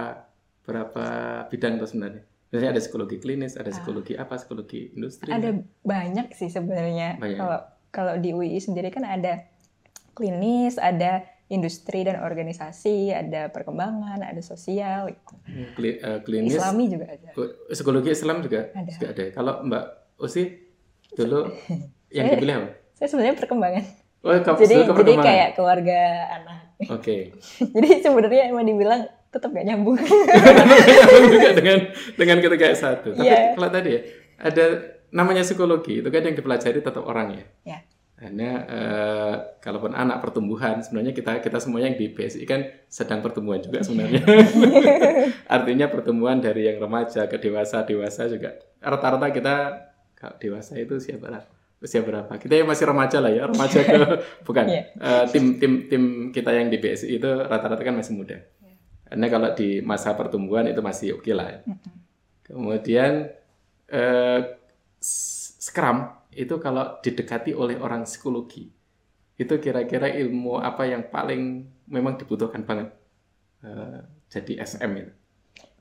berapa 0.64 1.06
bidang 1.52 1.78
tuh 1.78 1.88
sebenarnya. 1.92 2.24
Biasanya 2.50 2.72
ada 2.72 2.82
psikologi 2.82 3.16
klinis, 3.20 3.60
ada 3.60 3.70
psikologi 3.70 4.16
apa, 4.16 4.40
psikologi 4.40 4.96
industri. 4.96 5.28
Ah. 5.28 5.38
Ada 5.38 5.50
banyak 5.84 6.28
sih 6.32 6.48
sebenarnya. 6.48 7.20
Banyak. 7.20 7.38
Kalau 7.38 7.60
kalau 7.92 8.14
di 8.20 8.32
UI 8.32 8.56
sendiri 8.60 8.92
kan 8.92 9.04
ada 9.04 9.44
klinis, 10.16 10.80
ada 10.80 11.24
industri 11.48 12.02
dan 12.02 12.18
organisasi, 12.20 13.10
ada 13.10 13.48
perkembangan, 13.48 14.18
ada 14.20 14.42
sosial, 14.42 15.10
gitu. 15.10 15.34
Kli- 15.76 15.98
eh, 15.98 16.20
klinis, 16.20 16.58
Islami 16.58 16.90
juga 16.90 17.06
ada. 17.08 17.30
psikologi 17.68 18.10
Islam 18.10 18.42
juga 18.42 18.70
Ada. 18.72 18.90
juga 18.90 19.08
ada. 19.12 19.24
Kalau 19.30 19.54
Mbak 19.62 19.86
Osi 20.18 20.44
dulu 21.12 21.46
yang 22.16 22.26
dipilih 22.28 22.56
apa? 22.58 22.70
Saya 22.94 23.08
sebenarnya 23.08 23.36
perkembangan. 23.38 23.84
Oh, 24.20 24.34
kamu 24.34 24.58
Jadi 24.58 24.76
jadi 24.90 25.14
kayak 25.22 25.50
keluarga 25.54 26.00
anak. 26.34 26.60
Oke. 26.90 27.38
jadi 27.78 28.02
sebenarnya 28.02 28.50
emang 28.50 28.66
dibilang 28.66 29.02
tetap 29.30 29.52
gak 29.52 29.66
nyambung. 29.70 30.02
juga 31.28 31.50
dengan 31.54 31.78
dengan 32.16 32.38
ketika 32.40 32.66
S1. 32.68 33.06
Tapi 33.06 33.22
Iya. 33.22 33.54
kalau 33.54 33.70
tadi 33.70 33.90
ya 33.92 34.02
ada 34.36 34.66
namanya 35.12 35.44
psikologi 35.44 36.02
itu 36.02 36.10
kan 36.10 36.24
yang 36.24 36.34
dipelajari 36.34 36.82
tetap 36.82 37.06
orang 37.06 37.38
ya. 37.38 37.46
ya. 37.68 37.80
Hanya 38.16 38.52
eh, 38.66 39.34
kalaupun 39.60 39.92
anak 39.92 40.24
pertumbuhan 40.24 40.80
sebenarnya 40.80 41.12
kita 41.12 41.44
kita 41.44 41.60
semuanya 41.60 41.92
yang 41.92 42.00
di 42.00 42.08
BSI 42.10 42.48
kan 42.48 42.64
sedang 42.88 43.20
pertumbuhan 43.20 43.60
juga 43.60 43.84
sebenarnya. 43.84 44.24
Artinya 45.56 45.92
pertumbuhan 45.92 46.40
dari 46.40 46.64
yang 46.64 46.80
remaja 46.80 47.28
ke 47.28 47.36
dewasa, 47.36 47.84
dewasa 47.84 48.32
juga 48.32 48.56
rata-rata 48.80 49.28
kita 49.30 49.56
kalau 50.16 50.36
dewasa 50.40 50.80
itu 50.80 50.96
siapa 50.98 51.28
lah? 51.28 51.44
Usia 51.76 52.00
berapa? 52.02 52.32
Kita 52.40 52.56
yang 52.56 52.72
masih 52.72 52.88
remaja 52.88 53.20
lah 53.20 53.30
ya, 53.30 53.52
remaja 53.52 53.80
ke 53.84 53.94
bukan. 54.48 54.64
Iya. 54.64 54.84
Eh, 54.96 55.26
tim 55.36 55.60
tim 55.60 55.72
tim 55.92 56.04
kita 56.32 56.56
yang 56.56 56.72
di 56.72 56.80
BSI 56.80 57.20
itu 57.20 57.28
rata-rata 57.28 57.84
kan 57.84 58.00
masih 58.00 58.16
muda. 58.16 58.40
Karena 59.06 59.28
kalau 59.28 59.50
di 59.54 59.84
masa 59.84 60.16
pertumbuhan 60.16 60.66
itu 60.66 60.80
masih 60.80 61.20
oke 61.20 61.30
lah. 61.36 61.52
ya. 61.52 61.60
Kemudian 62.48 63.28
eh, 63.92 64.40
s- 64.98 65.60
Scrum 65.60 66.06
itu 66.36 66.56
kalau 66.60 67.00
didekati 67.00 67.56
oleh 67.56 67.80
orang 67.80 68.04
psikologi, 68.04 68.70
itu 69.36 69.54
kira-kira 69.58 70.12
ilmu 70.12 70.60
apa 70.60 70.84
yang 70.86 71.08
paling 71.08 71.64
memang 71.88 72.16
dibutuhkan 72.16 72.62
banget 72.62 72.92
eh, 73.64 74.00
jadi 74.28 74.62
SM 74.62 74.92
itu. 74.96 75.12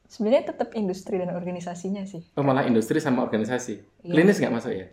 Sebenarnya 0.06 0.54
tetap 0.54 0.70
industri 0.72 1.18
dan 1.18 1.34
organisasinya 1.34 2.06
sih. 2.06 2.22
Oh 2.38 2.44
malah 2.46 2.62
industri 2.64 3.02
sama 3.02 3.20
organisasi. 3.20 3.74
Iya. 4.04 4.12
Klinis 4.14 4.38
nggak 4.38 4.54
masuk 4.54 4.72
ya? 4.72 4.86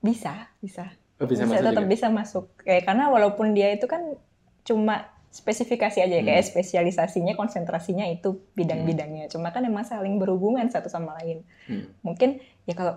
Bisa, 0.00 0.32
bisa. 0.58 0.88
Oh, 1.18 1.26
bisa, 1.26 1.42
bisa 1.44 1.52
masuk 1.52 1.64
tetap 1.66 1.84
juga. 1.84 1.92
bisa 1.92 2.06
masuk 2.08 2.44
kayak 2.62 2.86
karena 2.86 3.04
walaupun 3.10 3.50
dia 3.50 3.74
itu 3.74 3.84
kan 3.84 4.14
cuma 4.62 5.04
spesifikasi 5.28 5.98
aja 6.00 6.14
ya, 6.14 6.22
kayak 6.22 6.40
Hmm. 6.40 6.50
spesialisasinya 6.54 7.34
konsentrasinya 7.34 8.06
itu 8.06 8.38
bidang-bidangnya 8.54 9.28
cuma 9.28 9.50
kan 9.50 9.60
emang 9.60 9.84
saling 9.84 10.16
berhubungan 10.16 10.64
satu 10.70 10.88
sama 10.88 11.18
lain 11.20 11.42
Hmm. 11.66 11.90
mungkin 12.00 12.38
ya 12.64 12.72
kalau 12.72 12.96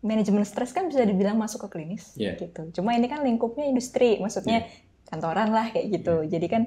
manajemen 0.00 0.42
stres 0.42 0.70
kan 0.70 0.86
bisa 0.86 1.02
dibilang 1.02 1.34
masuk 1.34 1.66
ke 1.66 1.74
klinis 1.74 2.14
Iya. 2.14 2.36
gitu 2.36 2.70
cuma 2.72 2.92
ini 2.92 3.06
kan 3.06 3.20
lingkupnya 3.20 3.64
industri 3.64 4.16
maksudnya 4.16 4.66
kantoran 5.04 5.50
lah 5.50 5.68
kayak 5.68 5.90
gitu 5.92 6.22
Iya. 6.22 6.30
jadi 6.30 6.46
kan 6.48 6.62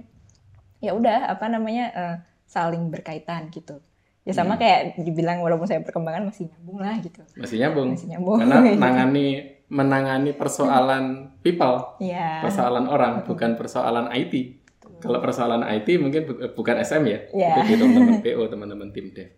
ya 0.79 0.91
udah 0.91 1.29
apa 1.29 1.45
namanya 1.45 1.85
eh, 1.89 2.15
saling 2.45 2.87
berkaitan 2.87 3.47
gitu 3.49 3.79
ya 4.21 4.33
sama 4.33 4.53
Hmm. 4.53 4.61
kayak 4.61 4.79
dibilang 4.99 5.39
walaupun 5.39 5.65
saya 5.65 5.79
perkembangan 5.79 6.27
masih 6.27 6.45
nyambung 6.47 6.77
lah 6.77 6.93
gitu 6.99 7.21
Masih 7.33 7.57
nyambung. 7.57 7.87
masih 7.91 8.07
nyambung 8.07 8.37
Karena 8.37 8.57
menangani 8.75 9.27
menangani 9.71 10.31
persoalan 10.31 11.31
people, 11.39 11.95
ya 11.97 12.43
persoalan 12.43 12.85
orang, 12.85 13.23
bukan 13.23 13.55
persoalan 13.55 14.11
IT. 14.11 14.59
Kalau 14.99 15.17
persoalan 15.17 15.63
IT 15.63 15.95
mungkin 15.95 16.27
bu- 16.27 16.51
bukan 16.51 16.75
SM 16.77 16.99
ya, 17.01 17.19
Iya. 17.31 17.63
itu 17.63 17.79
teman-teman 17.79 18.19
PO, 18.19 18.43
teman-teman 18.45 18.91
tim 18.91 19.09
dev. 19.09 19.31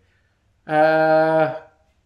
Eh, 0.64 1.46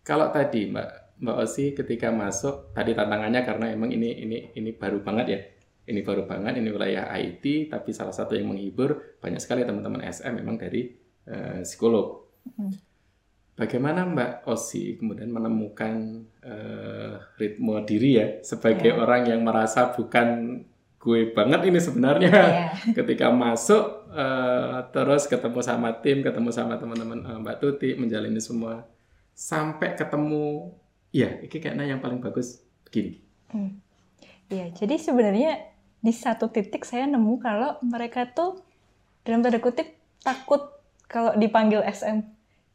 kalau 0.02 0.28
tadi 0.28 0.66
Mbak 0.66 0.88
Mbak 1.18 1.36
Osi 1.38 1.74
ketika 1.74 2.08
masuk 2.08 2.70
tadi 2.70 2.94
tantangannya 2.94 3.42
karena 3.42 3.66
emang 3.70 3.90
ini 3.90 4.22
ini 4.22 4.38
ini 4.54 4.70
baru 4.70 5.02
banget 5.02 5.26
ya, 5.26 5.40
ini 5.86 6.00
baru 6.00 6.24
banget 6.24 6.56
ini 6.56 6.70
wilayah 6.70 7.10
IT, 7.10 7.68
tapi 7.68 7.90
salah 7.90 8.14
satu 8.14 8.38
yang 8.38 8.46
menghibur 8.48 9.18
banyak 9.18 9.42
sekali 9.42 9.66
teman-teman 9.66 10.06
SM 10.06 10.30
memang 10.30 10.54
dari 10.54 10.94
eh, 11.26 11.60
psikolog. 11.66 12.22
Hmm. 12.54 12.70
Bagaimana 13.58 14.06
Mbak 14.06 14.46
Osi 14.46 14.94
kemudian 14.94 15.34
menemukan 15.34 16.22
eh, 16.38 17.18
ritme 17.34 17.82
diri 17.82 18.10
ya 18.14 18.26
sebagai 18.46 18.94
Iya. 18.94 19.02
orang 19.02 19.22
yang 19.26 19.42
merasa 19.42 19.90
bukan 19.90 20.62
gue 20.98 21.34
banget 21.34 21.66
ini 21.66 21.78
sebenarnya 21.82 22.30
Iya. 22.30 22.94
ketika 23.02 23.34
masuk 23.34 24.06
eh, 24.14 24.78
terus 24.94 25.26
ketemu 25.26 25.58
sama 25.60 25.90
tim, 25.98 26.22
ketemu 26.22 26.54
sama 26.54 26.78
teman-teman 26.78 27.18
eh, 27.26 27.38
Mbak 27.42 27.56
Tuti 27.58 27.98
menjalani 27.98 28.38
semua 28.38 28.86
sampai 29.34 29.98
ketemu 29.98 30.70
ya 31.10 31.28
ini 31.38 31.48
kayaknya 31.48 31.84
yang 31.86 32.00
paling 32.00 32.18
bagus 32.18 32.60
begini. 32.84 33.18
Hmm. 33.48 33.80
Iya, 34.48 34.72
jadi 34.72 34.96
sebenarnya 34.96 35.60
di 35.98 36.12
satu 36.12 36.48
titik 36.48 36.82
saya 36.82 37.04
nemu 37.04 37.36
kalau 37.36 37.76
mereka 37.82 38.24
tuh 38.26 38.60
dalam 39.22 39.40
tanda 39.40 39.58
kutip 39.58 39.92
takut 40.20 40.72
kalau 41.04 41.32
dipanggil 41.34 41.80
SM. 41.82 42.24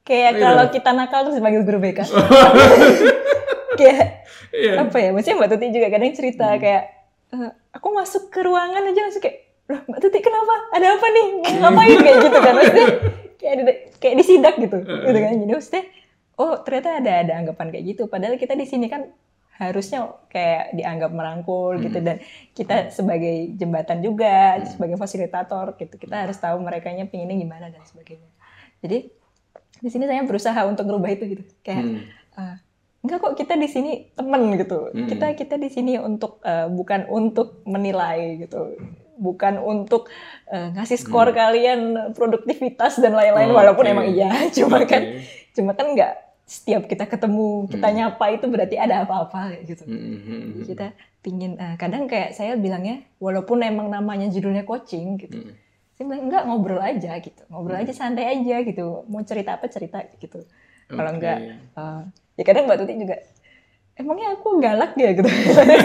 Kayak 0.04 0.30
Oh, 0.30 0.38
iya. 0.38 0.44
kalau 0.44 0.66
kita 0.70 0.90
nakal 0.92 1.20
terus 1.24 1.38
dipanggil 1.38 1.64
guru 1.64 1.80
BK. 1.80 2.00
kayak 3.80 4.08
Iya. 4.54 4.86
apa 4.86 4.98
ya? 4.98 5.10
Maksudnya 5.10 5.38
Mbak 5.40 5.50
Tuti 5.50 5.66
juga 5.72 5.88
kadang 5.90 6.14
cerita 6.14 6.46
Hmm. 6.48 6.62
kayak 6.62 6.84
"Eh, 7.34 7.50
aku 7.74 7.88
masuk 7.90 8.30
ke 8.30 8.46
ruangan 8.46 8.86
aja 8.86 9.02
langsung 9.02 9.24
kayak 9.24 9.38
Loh, 9.64 9.80
Mbak 9.88 9.98
Tuti 9.98 10.20
kenapa? 10.20 10.54
Ada 10.70 10.88
apa 10.94 11.08
nih? 11.08 11.28
Ngapain 11.64 11.98
kayak 11.98 12.18
gitu 12.22 12.38
kan? 12.38 12.54
Maksudnya 12.54 12.88
kayak 13.40 13.56
kayak 13.98 14.16
disidak 14.20 14.56
gitu, 14.60 14.78
gitu 14.84 15.18
kan? 15.18 15.34
Jadi 15.40 15.52
maksudnya 15.52 15.84
oh 16.36 16.62
ternyata 16.62 16.98
ada 16.98 17.12
ada 17.22 17.34
anggapan 17.36 17.68
kayak 17.70 17.86
gitu. 17.88 18.04
Padahal 18.06 18.36
kita 18.36 18.54
di 18.54 18.66
sini 18.66 18.88
kan 18.88 19.06
harusnya 19.54 20.10
kayak 20.28 20.74
dianggap 20.74 21.14
merangkul 21.14 21.78
gitu 21.78 22.02
Hmm. 22.02 22.08
dan 22.10 22.18
kita 22.52 22.90
sebagai 22.90 23.54
jembatan 23.54 24.02
juga 24.02 24.58
Hmm. 24.58 24.66
sebagai 24.66 24.98
fasilitator 24.98 25.78
gitu 25.78 25.94
kita 25.96 26.26
harus 26.26 26.42
tahu 26.42 26.58
mereka 26.58 26.90
nya 26.90 27.06
pinginnya 27.06 27.38
gimana 27.38 27.70
dan 27.70 27.86
sebagainya 27.86 28.26
jadi 28.82 29.14
di 29.78 29.90
sini 29.94 30.10
saya 30.10 30.26
berusaha 30.26 30.58
untuk 30.66 30.90
merubah 30.90 31.14
itu 31.14 31.38
gitu 31.38 31.44
kayak 31.62 31.86
Hmm. 31.86 32.02
"Ah, 32.34 32.56
enggak 33.06 33.22
kok 33.22 33.38
kita 33.38 33.54
di 33.54 33.70
sini 33.70 33.92
temen 34.10 34.58
gitu 34.58 34.90
Hmm. 34.90 35.06
kita 35.06 35.38
kita 35.38 35.56
di 35.56 35.70
sini 35.70 36.02
untuk 36.02 36.42
eh, 36.42 36.66
bukan 36.66 37.06
untuk 37.14 37.62
menilai 37.70 38.42
gitu 38.42 38.74
bukan 39.14 39.62
untuk 39.62 40.10
eh, 40.50 40.74
ngasih 40.74 40.98
skor 40.98 41.30
Hmm. 41.30 41.38
kalian 41.38 41.80
produktivitas 42.18 42.98
dan 42.98 43.14
lain-lain 43.14 43.54
Oke. 43.54 43.58
walaupun 43.62 43.86
emang 43.86 44.10
iya 44.10 44.34
cuma 44.58 44.82
Oke. 44.82 44.90
kan 44.90 45.02
cuma 45.54 45.78
kan 45.78 45.94
nggak 45.94 46.14
setiap 46.44 46.86
kita 46.86 47.06
ketemu 47.06 47.66
kita 47.68 47.88
Hmm. 47.88 47.96
nyapa 47.96 48.26
itu 48.30 48.46
berarti 48.46 48.76
ada 48.76 49.02
apa-apa 49.02 49.64
gitu 49.64 49.84
Hmm, 49.84 49.96
hmm, 49.96 50.20
hmm, 50.20 50.42
hmm. 50.54 50.64
kita 50.66 50.88
pingin 51.20 51.56
eh, 51.56 51.76
kadang 51.76 52.06
kayak 52.06 52.32
saya 52.32 52.54
bilangnya 52.56 53.00
walaupun 53.18 53.60
emang 53.60 53.88
namanya 53.88 54.28
judulnya 54.28 54.62
coaching 54.62 55.16
gitu 55.18 55.40
Hmm. 55.40 55.56
saya 55.94 56.04
bilang 56.06 56.24
enggak 56.28 56.44
ngobrol 56.44 56.80
aja 56.80 57.16
gitu 57.18 57.42
ngobrol 57.48 57.76
Hmm. 57.76 57.84
aja 57.84 57.94
santai 57.94 58.28
aja 58.30 58.60
gitu 58.62 59.08
mau 59.08 59.22
cerita 59.22 59.56
apa 59.56 59.66
cerita 59.68 60.04
gitu 60.14 60.44
kalau 60.86 61.10
Oke. 61.10 61.16
enggak 61.16 61.38
eh, 61.74 62.02
ya 62.34 62.44
kadang 62.44 62.66
mbak 62.66 62.78
Tuti 62.78 62.94
juga 62.98 63.18
emangnya 63.94 64.28
aku 64.34 64.60
galak 64.60 64.92
ya 64.96 65.10
gitu 65.12 65.30
sampai, 65.56 65.78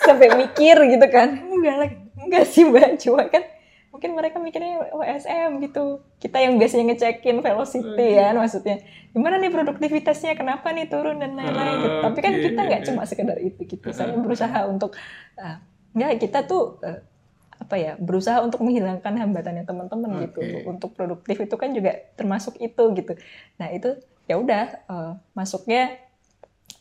sampai 0.00 0.28
mikir 0.38 0.76
gitu 0.88 1.06
kan 1.08 1.28
"Emang 1.34 1.60
galak 1.60 1.92
enggak 2.16 2.44
sih 2.46 2.62
mbak 2.62 2.94
cuma 2.96 3.26
kan 3.26 3.42
mungkin 3.90 4.14
mereka 4.14 4.38
mikirnya 4.38 4.86
OSM 4.90 5.58
gitu 5.60 5.98
kita 6.16 6.38
yang 6.38 6.56
biasanya 6.56 6.88
ngecekin 6.88 7.38
velocity 7.38 7.90
Hmm. 8.06 8.16
ya 8.16 8.30
maksudnya 8.32 8.78
gimana 9.10 9.36
nih 9.36 9.50
produktivitasnya 9.50 10.32
kenapa 10.32 10.70
nih 10.70 10.86
turun 10.86 11.18
dan 11.18 11.34
lain-lain 11.34 11.74
gitu. 11.76 11.90
Ah, 11.92 12.02
tapi 12.04 12.18
kan 12.18 12.32
kita 12.32 12.60
nggak 12.60 12.82
cuma 12.86 13.02
sekedar 13.02 13.36
itu 13.36 13.60
gitu 13.60 13.90
saya 13.90 14.14
berusaha 14.14 14.64
untuk 14.64 14.94
ah, 15.36 15.58
ya 15.92 16.14
kita 16.14 16.44
tuh 16.44 16.78
eh, 16.80 17.02
apa 17.52 17.74
ya 17.74 17.92
berusaha 17.94 18.40
untuk 18.40 18.62
menghilangkan 18.62 19.10
hambatannya 19.12 19.62
teman-teman 19.62 20.22
gitu 20.22 20.38
Oke. 20.38 20.64
untuk 20.64 20.90
produktif 20.92 21.36
itu 21.36 21.54
kan 21.54 21.70
juga 21.70 21.90
termasuk 22.14 22.56
itu 22.56 22.82
gitu 22.94 23.12
nah 23.56 23.68
itu 23.68 23.98
ya 24.24 24.34
udah 24.34 24.64
eh, 24.86 25.12
masuknya 25.32 25.98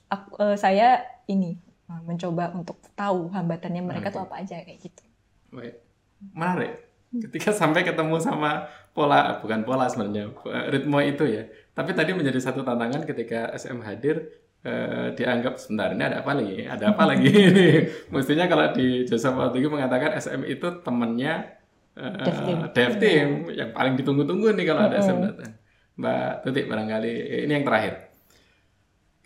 aku- 0.08 0.38
eh, 0.40 0.56
saya 0.56 1.02
ini 1.26 1.58
mencoba 1.90 2.54
untuk 2.54 2.78
tahu 2.94 3.28
hambatannya 3.30 3.82
mereka 3.82 4.10
tuh 4.10 4.22
Oke. 4.22 4.30
apa 4.30 4.36
aja 4.40 4.62
kayak 4.62 4.80
gitu 4.80 5.04
Baik. 5.50 5.76
Menarik. 6.30 6.89
Ketika 7.30 7.50
sampai 7.50 7.82
ketemu 7.82 8.22
sama 8.22 8.70
pola, 8.94 9.42
bukan 9.42 9.66
pola 9.66 9.90
sebenarnya, 9.90 10.30
ritme 10.70 11.00
itu 11.06 11.26
ya. 11.26 11.44
Tapi 11.74 11.96
tadi 11.98 12.14
menjadi 12.14 12.38
satu 12.38 12.62
tantangan 12.62 13.02
ketika 13.08 13.50
SM 13.58 13.82
hadir, 13.82 14.30
eh, 14.62 15.16
dianggap 15.18 15.58
sebentar 15.58 15.96
ini 15.96 16.04
ada 16.06 16.22
apa 16.22 16.32
lagi? 16.38 16.68
Ada 16.68 16.86
apa 16.94 17.04
lagi 17.10 17.30
ini? 17.32 17.70
Mestinya 18.14 18.46
kalau 18.46 18.70
di 18.76 19.08
Joseph 19.10 19.38
Altugi 19.38 19.68
mengatakan 19.72 20.14
SM 20.18 20.46
itu 20.46 20.68
temannya 20.86 21.34
eh, 21.98 22.24
Dev 22.26 22.38
team. 22.46 22.58
dev 22.76 22.94
team, 23.02 23.28
yang 23.54 23.70
paling 23.74 23.98
ditunggu-tunggu 23.98 24.54
nih 24.54 24.66
kalau 24.70 24.82
ada 24.86 25.02
SM 25.02 25.18
datang. 25.24 25.54
Mbak 26.00 26.48
Tuti 26.48 26.62
barangkali 26.64 27.14
ini 27.44 27.52
yang 27.52 27.66
terakhir. 27.68 28.09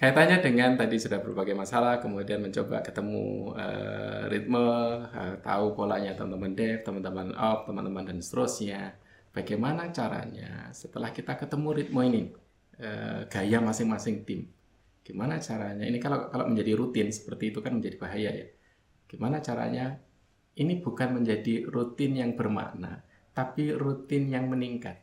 Kaitannya 0.04 0.44
dengan 0.44 0.76
tadi 0.76 1.00
sudah 1.00 1.24
berbagai 1.24 1.56
masalah, 1.56 2.04
kemudian 2.04 2.44
mencoba 2.44 2.84
ketemu 2.84 3.56
eh, 3.56 4.28
ritme, 4.28 4.68
eh, 5.08 5.40
tahu 5.40 5.72
polanya 5.80 6.12
teman-teman 6.12 6.52
dev, 6.52 6.84
teman-teman 6.84 7.32
op, 7.32 7.64
teman-teman 7.64 8.12
dan 8.12 8.20
seterusnya. 8.20 9.00
Bagaimana 9.32 9.96
caranya 9.96 10.68
setelah 10.76 11.08
kita 11.16 11.40
ketemu 11.40 11.68
ritme 11.72 12.02
ini, 12.04 12.22
eh, 12.84 13.24
gaya 13.32 13.64
masing-masing 13.64 14.28
tim, 14.28 14.52
gimana 15.08 15.40
caranya? 15.40 15.88
Ini 15.88 15.96
kalau 16.04 16.28
kalau 16.28 16.52
menjadi 16.52 16.76
rutin 16.76 17.08
seperti 17.08 17.56
itu 17.56 17.64
kan 17.64 17.72
menjadi 17.80 17.96
bahaya 17.96 18.32
ya. 18.36 18.48
Gimana 19.08 19.40
caranya? 19.40 20.04
Ini 20.60 20.84
bukan 20.84 21.16
menjadi 21.16 21.64
rutin 21.72 22.20
yang 22.20 22.36
bermakna, 22.36 23.08
tapi 23.32 23.72
rutin 23.72 24.28
yang 24.28 24.52
meningkat 24.52 25.00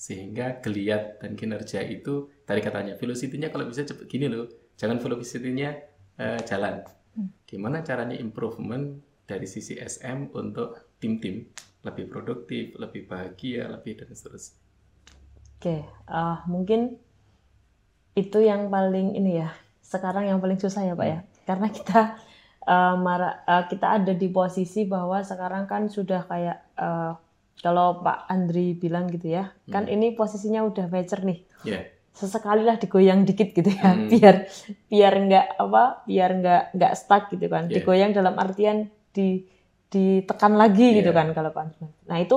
sehingga 0.00 0.46
geliat 0.64 1.20
dan 1.20 1.36
kinerja 1.36 1.84
itu 1.84 2.14
tadi 2.48 2.60
katanya 2.64 2.96
velocity-nya 2.96 3.52
kalau 3.52 3.68
bisa 3.68 3.84
cepet 3.84 4.06
gini 4.08 4.26
loh. 4.32 4.48
Jangan 4.80 4.96
velocity-nya 5.04 5.70
eh, 6.16 6.40
jalan. 6.48 6.80
Gimana 7.44 7.84
caranya 7.84 8.16
improvement 8.16 8.96
dari 9.28 9.44
sisi 9.44 9.76
SM 9.76 10.32
untuk 10.32 10.96
tim-tim? 11.02 11.36
Lebih 11.84 12.04
produktif 12.12 12.64
lebih 12.80 13.02
bahagia 13.10 13.68
lebih 13.68 13.92
dan 14.00 14.08
seterusnya. 14.16 14.56
Oke, 15.60 15.76
ah, 16.08 16.40
mungkin 16.48 16.96
itu 18.16 18.38
yang 18.42 18.72
paling 18.74 19.14
ini 19.18 19.44
ya. 19.44 19.48
Sekarang 19.84 20.24
yang 20.28 20.38
paling 20.42 20.58
susah 20.62 20.82
ya 20.86 20.94
Pak 21.00 21.08
ya, 21.12 21.18
karena 21.48 21.68
kita 21.76 22.00
eh, 22.74 22.94
mara- 23.06 23.40
eh, 23.44 23.64
kita 23.70 23.86
ada 24.00 24.12
di 24.22 24.28
posisi 24.30 24.80
bahwa 24.86 25.18
sekarang 25.30 25.64
kan 25.70 25.82
sudah 25.96 26.20
kayak 26.30 26.58
eh, 26.78 27.12
kalau 27.60 28.00
Pak 28.00 28.24
Andri 28.26 28.72
bilang 28.72 29.06
gitu 29.06 29.30
ya, 29.30 29.52
kan 29.66 29.84
ini 29.84 30.12
posisinya 30.12 30.64
udah 30.64 30.88
mature 30.88 31.20
nih. 31.22 31.38
ya 31.62 31.80
Sesekali 32.10 32.60
lah 32.60 32.74
digoyang 32.74 33.22
dikit 33.22 33.52
gitu 33.52 33.70
ya, 33.70 33.92
Hmm. 33.92 34.08
biar 34.08 34.48
biar 34.86 35.12
nggak 35.20 35.46
apa, 35.58 35.84
biar 36.04 36.30
nggak 36.34 36.62
nggak 36.74 36.92
stuck 36.94 37.28
gitu 37.28 37.46
kan. 37.46 37.66
Iya. 37.66 37.74
Digoyang 37.76 38.10
dalam 38.10 38.34
artian 38.34 38.88
di 39.10 39.44
ditekan 39.86 40.54
lagi 40.54 40.96
gitu 40.96 41.10
Iya. 41.10 41.16
kan 41.16 41.26
kalau 41.30 41.50
Pak 41.50 41.62
Andri. 41.62 41.86
Nah 42.06 42.18
itu 42.18 42.36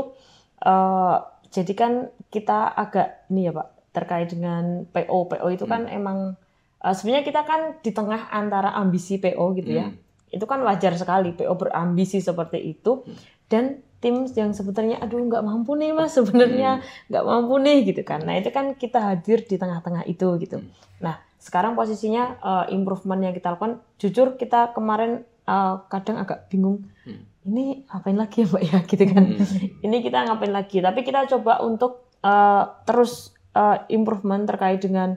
eh, 0.59 1.15
jadi 1.49 1.73
kan 1.73 1.91
kita 2.27 2.73
agak 2.73 3.27
ini 3.27 3.45
ya 3.45 3.53
Pak 3.53 3.67
terkait 3.91 4.27
dengan 4.27 4.87
PO 4.87 5.29
PO 5.29 5.47
itu 5.49 5.65
kan 5.65 5.85
emang 5.85 6.33
eh, 6.79 6.93
sebenarnya 6.93 7.23
kita 7.23 7.41
kan 7.43 7.61
di 7.77 7.91
tengah 7.91 8.27
antara 8.29 8.73
ambisi 8.73 9.17
PO 9.17 9.53
gitu 9.53 9.71
ya 9.71 9.85
Hmm. 9.85 9.99
itu 10.29 10.43
kan 10.43 10.59
wajar 10.61 10.93
sekali 10.93 11.29
PO 11.31 11.53
berambisi 11.53 12.17
seperti 12.19 12.57
itu 12.59 13.05
dan 13.45 13.77
tim 14.03 14.27
yang 14.29 14.51
sebetulnya 14.51 14.99
aduh 14.99 15.15
nggak 15.17 15.39
mampu 15.41 15.73
nih 15.73 15.95
mas 15.95 16.11
sebenarnya 16.11 16.83
nggak 17.07 17.23
mampu 17.23 17.55
nih 17.57 17.77
gitu 17.85 18.03
kan 18.03 18.19
nah 18.19 18.35
itu 18.35 18.51
kan 18.51 18.75
kita 18.75 18.99
hadir 19.01 19.39
di 19.41 19.55
tengah-tengah 19.55 20.03
itu 20.05 20.27
gitu 20.37 20.59
Hmm. 20.59 20.67
nah 20.99 21.15
sekarang 21.39 21.73
posisinya 21.73 22.23
eh, 22.37 22.65
improvement 22.71 23.19
yang 23.19 23.31
kita 23.31 23.51
lakukan 23.51 23.79
jujur 23.95 24.35
kita 24.35 24.71
kemarin 24.71 25.11
eh, 25.43 25.73
kadang 25.87 26.19
agak 26.19 26.45
bingung 26.47 26.83
Hmm. 27.03 27.23
ini 27.45 27.83
ngapain 27.85 28.15
lagi 28.15 28.37
ya 28.39 28.47
mbak 28.47 28.63
ya 28.63 28.77
gitu 28.91 29.03
kan 29.07 29.23
Hmm. 29.25 29.39
ini 29.81 29.97
kita 29.99 30.17
ngapain 30.21 30.51
lagi 30.51 30.77
tapi 30.79 30.99
kita 31.01 31.23
coba 31.29 31.63
untuk 31.63 32.03
eh, 32.19 32.63
terus 32.83 33.31
eh, 33.53 33.77
improvement 33.89 34.43
terkait 34.43 34.77
dengan 34.77 35.15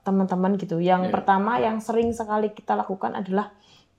teman-teman 0.00 0.54
gitu 0.54 0.78
yang 0.78 1.08
Iya. 1.08 1.10
pertama 1.10 1.58
yang 1.58 1.80
sering 1.80 2.12
sekali 2.12 2.52
kita 2.52 2.76
lakukan 2.76 3.16
adalah 3.16 3.50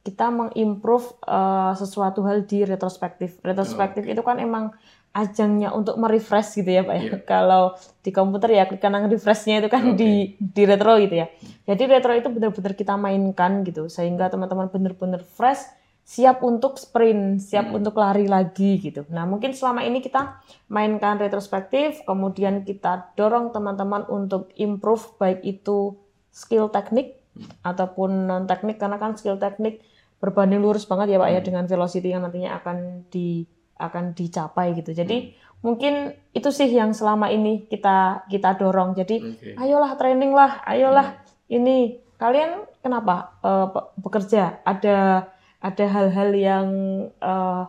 kita 0.06 0.30
mengimprove 0.30 1.18
eh, 1.26 1.74
sesuatu 1.74 2.22
hal 2.24 2.46
di 2.46 2.62
retrospektif 2.62 3.42
retrospektif 3.42 4.06
Oke. 4.06 4.14
itu 4.14 4.22
kan 4.22 4.38
emang 4.38 4.70
ajangnya 5.12 5.72
untuk 5.72 5.96
merefresh 5.96 6.60
gitu 6.60 6.70
ya 6.70 6.84
pak 6.84 6.96
ya 6.96 7.02
Iya. 7.02 7.18
kalau 7.32 7.74
di 8.00 8.12
komputer 8.12 8.54
ya 8.54 8.64
klik 8.64 8.80
kanan 8.80 9.10
refreshnya 9.10 9.60
itu 9.60 9.68
kan 9.68 9.92
Oke. 9.92 9.98
di 9.98 10.12
di 10.38 10.64
retro 10.64 11.00
gitu 11.00 11.16
ya 11.16 11.28
jadi 11.66 11.84
retro 11.90 12.14
itu 12.14 12.30
benar-benar 12.30 12.74
kita 12.74 12.94
mainkan 12.96 13.64
gitu 13.64 13.88
sehingga 13.88 14.30
teman-teman 14.30 14.70
benar-benar 14.70 15.26
fresh 15.26 15.66
siap 16.06 16.46
untuk 16.46 16.78
sprint, 16.78 17.42
siap 17.42 17.74
Hmm. 17.74 17.82
untuk 17.82 17.98
lari 17.98 18.30
lagi 18.30 18.78
gitu. 18.78 19.10
Nah, 19.10 19.26
mungkin 19.26 19.58
selama 19.58 19.82
ini 19.82 20.06
kita 20.06 20.38
mainkan 20.70 21.18
retrospektif, 21.18 22.06
kemudian 22.06 22.62
kita 22.62 23.10
dorong 23.18 23.50
teman-teman 23.50 24.06
untuk 24.06 24.54
improve 24.54 25.02
baik 25.18 25.42
itu 25.42 25.98
skill 26.30 26.70
teknik 26.70 27.18
Hmm. 27.34 27.50
ataupun 27.66 28.30
non 28.30 28.46
teknik 28.46 28.78
karena 28.78 28.96
kan 28.96 29.18
skill 29.18 29.42
teknik 29.42 29.82
berbanding 30.26 30.58
lurus 30.58 30.90
banget 30.90 31.14
ya 31.14 31.22
Pak 31.22 31.30
ya 31.30 31.40
Hmm. 31.40 31.48
dengan 31.48 31.64
velocity 31.70 32.10
yang 32.10 32.26
nantinya 32.26 32.58
akan 32.58 33.06
di 33.14 33.46
akan 33.78 34.18
dicapai 34.18 34.74
gitu. 34.74 34.90
Hmm. 34.90 35.00
Jadi 35.06 35.18
mungkin 35.62 35.94
itu 36.32 36.50
sih 36.50 36.66
yang 36.66 36.90
selama 36.92 37.30
ini 37.30 37.70
kita 37.70 38.26
kita 38.26 38.58
dorong. 38.58 38.98
Jadi 38.98 39.16
Oke. 39.22 39.54
ayolah 39.54 39.94
training 39.94 40.34
lah, 40.34 40.66
ayolah 40.66 41.22
ini 41.48 42.02
kalian 42.18 42.66
kenapa 42.80 43.36
pe- 43.44 43.92
bekerja 44.00 44.64
ada 44.64 45.28
ada 45.60 45.86
hal-hal 45.86 46.30
yang 46.34 46.68
eh, 47.12 47.64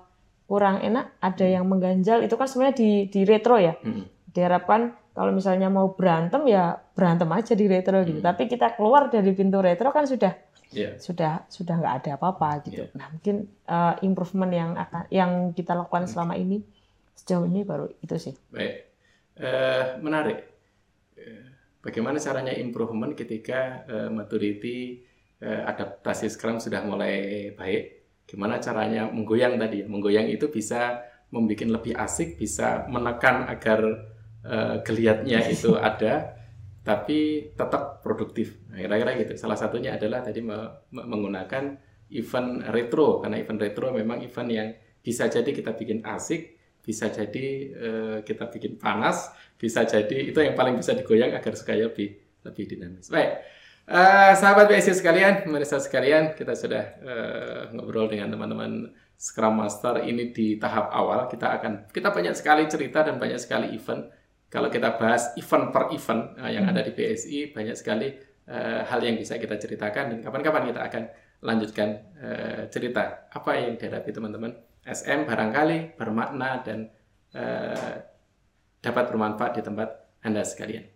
kurang 0.47 0.79
enak, 0.79 1.19
ada 1.19 1.43
yang 1.43 1.67
mengganjal 1.67 2.23
itu 2.23 2.39
kan 2.39 2.47
sebenarnya 2.47 2.77
di 2.79 2.91
di 3.11 3.21
retro 3.27 3.59
ya. 3.59 3.75
Hmm. 3.83 4.07
Diharapkan 4.31 4.95
kalau 5.11 5.33
misalnya 5.35 5.67
mau 5.67 5.91
berantem 5.91 6.45
ya 6.47 6.77
berantem 6.95 7.27
aja 7.35 7.53
di 7.53 7.67
retro 7.67 7.99
gitu. 8.07 8.23
Hmm. 8.23 8.29
Tapi 8.31 8.47
kita 8.47 8.79
keluar 8.79 9.11
dari 9.11 9.35
pintu 9.35 9.59
retro 9.59 9.91
kan 9.91 10.07
sudah 10.07 10.31
yeah. 10.77 10.93
sudah 11.01 11.49
sudah 11.49 11.81
nggak 11.81 11.95
ada 12.05 12.11
apa-apa 12.21 12.69
gitu. 12.69 12.85
Yeah. 12.85 12.93
Nah 12.93 13.07
mungkin 13.09 13.37
uh, 13.65 13.97
improvement 14.05 14.53
yang 14.53 14.77
akan 14.77 15.09
yang 15.09 15.31
kita 15.57 15.73
lakukan 15.73 16.05
selama 16.05 16.37
ini 16.37 16.61
sejauh 17.17 17.49
ini 17.49 17.65
baru 17.65 17.89
itu 18.05 18.17
sih. 18.21 18.35
Baik, 18.53 18.75
uh, 19.41 19.97
menarik. 20.05 20.53
Bagaimana 21.87 22.19
caranya 22.19 22.51
improvement 22.51 23.15
ketika 23.15 23.87
uh, 23.87 24.11
maturity 24.11 25.07
uh, 25.39 25.71
adaptasi 25.71 26.27
Scrum 26.27 26.59
sudah 26.59 26.83
mulai 26.83 27.55
baik? 27.55 28.11
Gimana 28.27 28.59
caranya 28.59 29.07
menggoyang 29.07 29.55
tadi? 29.55 29.87
Menggoyang 29.87 30.27
itu 30.27 30.51
bisa 30.51 31.07
membuat 31.31 31.79
lebih 31.79 31.95
asik, 31.95 32.43
bisa 32.43 32.91
menekan 32.91 33.47
agar 33.47 33.87
uh, 34.43 34.83
geliatnya 34.83 35.47
itu 35.47 35.79
ada, 35.95 36.35
tapi 36.83 37.51
tetap 37.55 38.03
produktif. 38.03 38.59
Nah, 38.77 38.85
kira-kira 38.85 39.17
gitu. 39.25 39.33
Salah 39.41 39.57
satunya 39.57 39.97
adalah 39.97 40.21
tadi 40.21 40.45
me 40.45 40.85
menggunakan 40.93 41.81
event 42.13 42.69
retro, 42.69 43.25
karena 43.25 43.41
event 43.41 43.57
retro 43.57 43.89
memang 43.89 44.21
event 44.21 44.49
yang 44.53 44.69
bisa 45.01 45.33
jadi 45.33 45.49
kita 45.49 45.73
bikin 45.73 46.05
asik, 46.05 46.61
bisa 46.85 47.09
jadi 47.09 47.47
uh, 47.73 48.19
kita 48.21 48.53
bikin 48.53 48.77
panas, 48.77 49.33
bisa 49.57 49.89
jadi 49.89 50.29
itu 50.29 50.37
yang 50.45 50.53
paling 50.53 50.77
bisa 50.77 50.93
digoyang 50.93 51.33
agar 51.33 51.57
sekaya 51.57 51.89
lebih 51.89 52.21
lebih 52.45 52.65
dinamis. 52.69 53.09
Baik, 53.09 53.41
uh, 53.89 54.37
sahabat 54.37 54.69
BSC 54.69 55.01
sekalian, 55.01 55.49
pemirsa 55.49 55.81
sekalian, 55.81 56.37
kita 56.37 56.53
sudah 56.53 56.85
uh, 57.01 57.63
ngobrol 57.73 58.13
dengan 58.13 58.29
teman-teman 58.37 58.93
Scrum 59.17 59.57
Master 59.57 60.05
ini 60.05 60.37
di 60.37 60.61
tahap 60.61 60.93
awal. 60.93 61.33
Kita 61.33 61.49
akan 61.57 61.89
kita 61.89 62.13
banyak 62.13 62.37
sekali 62.37 62.69
cerita 62.69 63.01
dan 63.01 63.17
banyak 63.17 63.41
sekali 63.41 63.73
event. 63.73 64.13
Kalau 64.53 64.69
kita 64.69 65.01
bahas 65.01 65.33
event 65.41 65.73
per 65.73 65.91
event 65.97 66.37
yang 66.45 66.69
ada 66.69 66.85
di 66.85 66.93
BSI, 66.95 67.51
banyak 67.57 67.75
sekali 67.75 68.26
uh, 68.51 68.83
hal 68.87 69.01
yang 69.03 69.19
bisa 69.19 69.37
kita 69.37 69.59
ceritakan 69.59 70.17
dan 70.17 70.19
kapan-kapan 70.23 70.73
kita 70.73 70.81
akan 70.83 71.03
lanjutkan 71.45 71.89
uh, 72.23 72.63
cerita 72.73 73.29
apa 73.29 73.51
yang 73.61 73.77
dihadapi 73.77 74.11
teman-teman 74.11 74.57
SM 74.87 75.27
barangkali 75.27 75.99
bermakna 75.99 76.63
dan 76.63 76.89
uh, 77.35 77.95
dapat 78.81 79.05
bermanfaat 79.11 79.53
di 79.59 79.63
tempat 79.67 79.89
Anda 80.23 80.47
sekalian. 80.47 80.87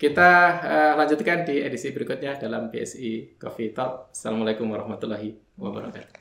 Kita 0.00 0.30
uh, 0.64 0.92
lanjutkan 0.96 1.44
di 1.44 1.60
edisi 1.60 1.92
berikutnya 1.92 2.40
dalam 2.40 2.72
BSI 2.72 3.36
Coffee 3.36 3.72
Talk. 3.72 4.12
Assalamualaikum 4.12 4.68
warahmatullahi 4.68 5.36
wabarakatuh. 5.60 6.19